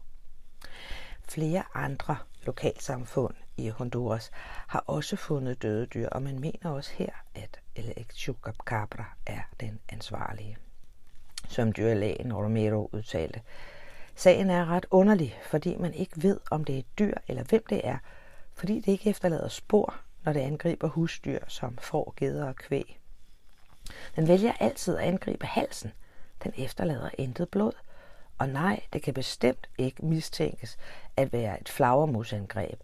Flere 1.29 1.63
andre 1.75 2.17
lokalsamfund 2.43 3.35
i 3.57 3.69
Honduras 3.69 4.31
har 4.67 4.85
også 4.87 5.17
fundet 5.17 5.63
døde 5.63 5.87
dyr, 5.87 6.09
og 6.09 6.23
man 6.23 6.41
mener 6.41 6.71
også 6.71 6.91
her, 6.95 7.11
at 7.35 7.61
El 7.77 8.07
Chupacabra 8.15 9.05
er 9.27 9.41
den 9.61 9.81
ansvarlige. 9.89 10.57
Som 11.49 11.73
dyrlægen 11.73 12.33
Romero 12.33 12.91
udtalte, 12.93 13.41
sagen 14.15 14.51
er 14.51 14.67
ret 14.67 14.87
underlig, 14.91 15.39
fordi 15.47 15.77
man 15.77 15.95
ikke 15.95 16.23
ved, 16.23 16.41
om 16.51 16.65
det 16.65 16.75
er 16.75 16.79
et 16.79 16.99
dyr 16.99 17.15
eller 17.29 17.43
hvem 17.43 17.65
det 17.71 17.81
er, 17.85 17.99
fordi 18.55 18.75
det 18.81 18.89
ikke 18.89 19.11
efterlader 19.11 19.49
spor, 19.49 19.95
når 20.25 20.33
det 20.33 20.41
angriber 20.41 20.89
husdyr 20.89 21.39
som 21.49 21.77
får, 21.77 22.15
geder 22.17 22.49
og 22.49 22.57
kvæg. 22.57 23.01
Den 24.17 24.29
vælger 24.29 24.53
altid 24.53 24.97
at 24.97 25.05
angribe 25.05 25.47
halsen. 25.47 25.93
Den 26.45 26.53
efterlader 26.57 27.11
intet 27.19 27.49
blod. 27.49 27.73
Og 28.39 28.49
nej, 28.49 28.81
det 28.93 29.03
kan 29.03 29.15
bestemt 29.15 29.69
ikke 29.79 30.07
mistænkes 30.07 30.77
at 31.17 31.33
være 31.33 31.61
et 31.61 31.69
flagermusangreb. 31.69 32.81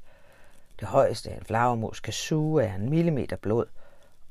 Det 0.80 0.88
højeste 0.88 1.30
en 1.30 1.44
flagermus 1.44 2.00
kan 2.00 2.12
suge 2.12 2.64
er 2.64 2.74
en 2.74 2.90
millimeter 2.90 3.36
blod, 3.36 3.66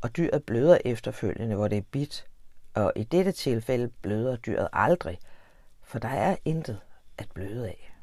og 0.01 0.17
dyret 0.17 0.43
bløder 0.43 0.77
efterfølgende, 0.86 1.55
hvor 1.55 1.67
det 1.67 1.77
er 1.77 1.82
bit. 1.91 2.27
Og 2.73 2.93
i 2.95 3.03
dette 3.03 3.32
tilfælde 3.32 3.91
bløder 4.01 4.36
dyret 4.36 4.67
aldrig, 4.73 5.19
for 5.84 5.99
der 5.99 6.10
er 6.10 6.36
intet 6.45 6.79
at 7.17 7.27
bløde 7.34 7.67
af. 7.67 7.93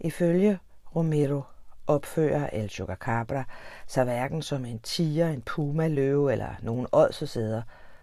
Ifølge 0.00 0.58
Romero 0.96 1.42
opfører 1.86 2.50
El 2.52 2.70
Chocacabra 2.70 3.44
sig 3.86 4.04
hverken 4.04 4.42
som 4.42 4.64
en 4.64 4.78
tiger, 4.78 5.28
en 5.28 5.42
puma, 5.42 5.88
løve 5.88 6.32
eller 6.32 6.54
nogen 6.62 6.86
ådsesæder, 6.92 7.62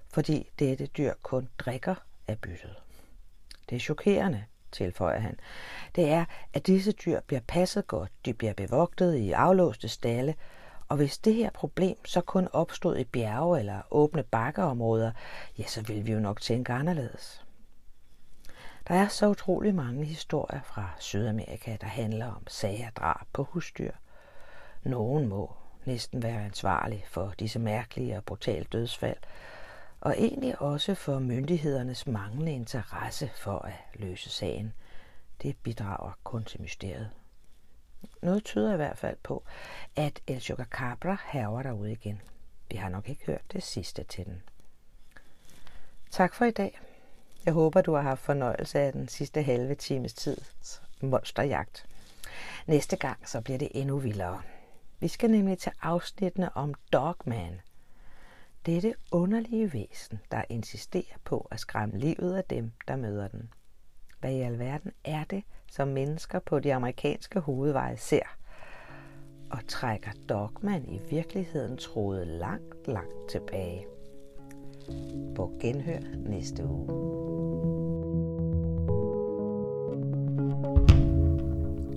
fordi 0.10 0.50
dette 0.60 0.86
dyr 0.86 1.14
kun 1.22 1.50
drikker 1.58 1.96
af 2.28 2.40
byttet. 2.40 2.76
Det 3.70 3.76
er 3.76 3.80
chokerende, 3.80 4.44
tilføjer 4.72 5.20
han. 5.20 5.40
Det 5.96 6.10
er, 6.10 6.26
at 6.54 6.68
disse 6.68 6.92
dyr 6.92 7.20
bliver 7.28 7.42
passet 7.48 7.88
godt, 7.88 8.12
de 8.26 8.34
bliver 8.34 8.54
bevogtet 8.54 9.16
i 9.16 9.32
aflåste 9.32 9.88
stalle, 9.88 10.36
og 10.88 10.98
hvis 10.98 11.18
det 11.18 11.34
her 11.34 11.50
problem 11.54 12.06
så 12.06 12.22
kun 12.22 12.48
opstod 12.54 12.98
i 12.98 13.04
bjerge 13.04 13.60
eller 13.60 13.82
åbne 13.92 14.24
bakkeområder, 14.24 15.12
ja, 15.58 15.64
så 15.64 15.82
ville 15.82 16.04
vi 16.04 16.12
jo 16.12 16.20
nok 16.20 16.42
tænke 16.42 16.74
anderledes. 16.74 17.46
Der 18.88 18.96
er 18.96 19.08
så 19.08 19.28
utrolig 19.28 19.76
mange 19.76 20.06
historier 20.06 20.62
fra 20.62 20.90
Sydamerika, 21.00 21.78
der 21.82 21.88
handler 21.88 22.26
om 22.26 22.48
sager 22.48 22.90
drab 22.90 23.26
på 23.34 23.44
husdyr. 23.44 23.92
Nogen 24.84 25.28
må 25.28 25.54
næsten 25.86 26.24
være 26.24 26.46
ansvarlig 26.46 27.04
for 27.08 27.34
disse 27.40 27.60
mærkelige 27.60 28.18
og 28.18 28.24
brutale 28.24 28.66
dødsfald, 28.72 29.18
og 30.02 30.16
egentlig 30.18 30.62
også 30.62 30.96
for 30.96 31.20
myndighedernes 31.20 32.08
manglende 32.08 32.54
interesse 32.54 33.32
for 33.36 33.60
at 33.60 33.74
løse 33.94 34.30
sagen. 34.30 34.74
Det 35.42 35.58
bidrager 35.64 36.12
kun 36.24 36.44
til 36.44 36.62
mysteriet. 36.62 37.10
Noget 38.22 38.44
tyder 38.44 38.74
i 38.74 38.76
hvert 38.76 38.98
fald 38.98 39.18
på, 39.24 39.44
at 39.96 40.22
El 40.28 40.42
Chocacabra 40.42 41.18
haver 41.20 41.64
derude 41.64 41.92
igen. 41.92 42.22
Vi 42.72 42.78
har 42.78 42.90
nok 42.90 43.10
ikke 43.10 43.26
hørt 43.26 43.52
det 43.54 43.64
sidste 43.64 44.04
til 44.04 44.26
den. 44.26 44.44
Tak 46.12 46.34
for 46.34 46.46
i 46.46 46.52
dag. 46.52 46.80
Jeg 47.46 47.54
håber, 47.54 47.82
du 47.82 47.94
har 47.94 48.02
haft 48.02 48.22
fornøjelse 48.22 48.80
af 48.80 48.94
den 48.94 49.08
sidste 49.08 49.44
halve 49.44 49.76
times 49.76 50.14
tid 50.14 50.38
monsterjagt. 51.02 51.86
Næste 52.68 52.96
gang 52.96 53.30
så 53.30 53.42
bliver 53.42 53.58
det 53.58 53.70
endnu 53.72 53.98
vildere. 53.98 54.42
Vi 55.00 55.08
skal 55.08 55.32
nemlig 55.32 55.60
til 55.60 55.72
afsnittene 55.82 56.58
om 56.58 56.74
Dogman. 56.94 57.62
Dette 58.66 58.94
underlige 59.12 59.74
væsen, 59.74 60.20
der 60.32 60.44
insisterer 60.50 61.18
på 61.24 61.48
at 61.52 61.60
skræmme 61.60 61.98
livet 61.98 62.36
af 62.36 62.44
dem, 62.44 62.72
der 62.88 62.96
møder 62.96 63.28
den. 63.28 63.50
Hvad 64.20 64.32
i 64.32 64.42
alverden 64.42 64.92
er 65.06 65.24
det, 65.24 65.44
som 65.72 65.88
mennesker 65.88 66.40
på 66.40 66.60
de 66.60 66.74
amerikanske 66.74 67.40
hovedveje 67.40 67.98
ser? 67.98 68.38
Og 69.52 69.60
trækker 69.68 70.12
Dogman 70.30 70.86
i 70.90 71.00
virkeligheden 71.10 71.78
troet 71.78 72.28
langt, 72.28 72.88
langt 72.88 73.30
tilbage. 73.30 73.86
På 75.36 75.58
genhør 75.62 76.00
næste 76.16 76.66
uge. 76.66 76.88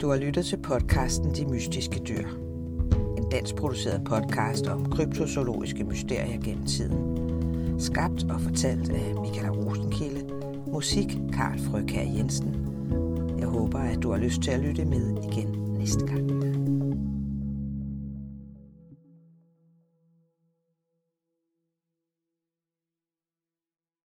Du 0.00 0.08
har 0.08 0.16
lyttet 0.16 0.46
til 0.46 0.62
podcasten 0.62 1.34
De 1.34 1.46
Mystiske 1.46 1.98
Dyr. 1.98 2.49
En 3.30 3.36
dansk 3.36 3.56
produceret 3.56 4.04
podcast 4.04 4.66
om 4.66 4.90
kryptozoologiske 4.90 5.84
mysterier 5.84 6.40
gennem 6.40 6.66
tiden. 6.66 7.80
Skabt 7.80 8.26
og 8.30 8.40
fortalt 8.40 8.90
af 8.90 9.14
Michael 9.20 9.50
Rosenkilde. 9.50 10.34
Musik 10.66 11.18
Karl 11.32 11.58
Frøkær 11.58 12.02
Jensen. 12.02 12.54
Jeg 13.38 13.48
håber, 13.48 13.78
at 13.78 14.02
du 14.02 14.10
har 14.10 14.18
lyst 14.18 14.42
til 14.42 14.50
at 14.50 14.60
lytte 14.60 14.84
med 14.84 15.16
igen 15.32 15.76
næste 15.78 16.06
gang. 16.06 16.39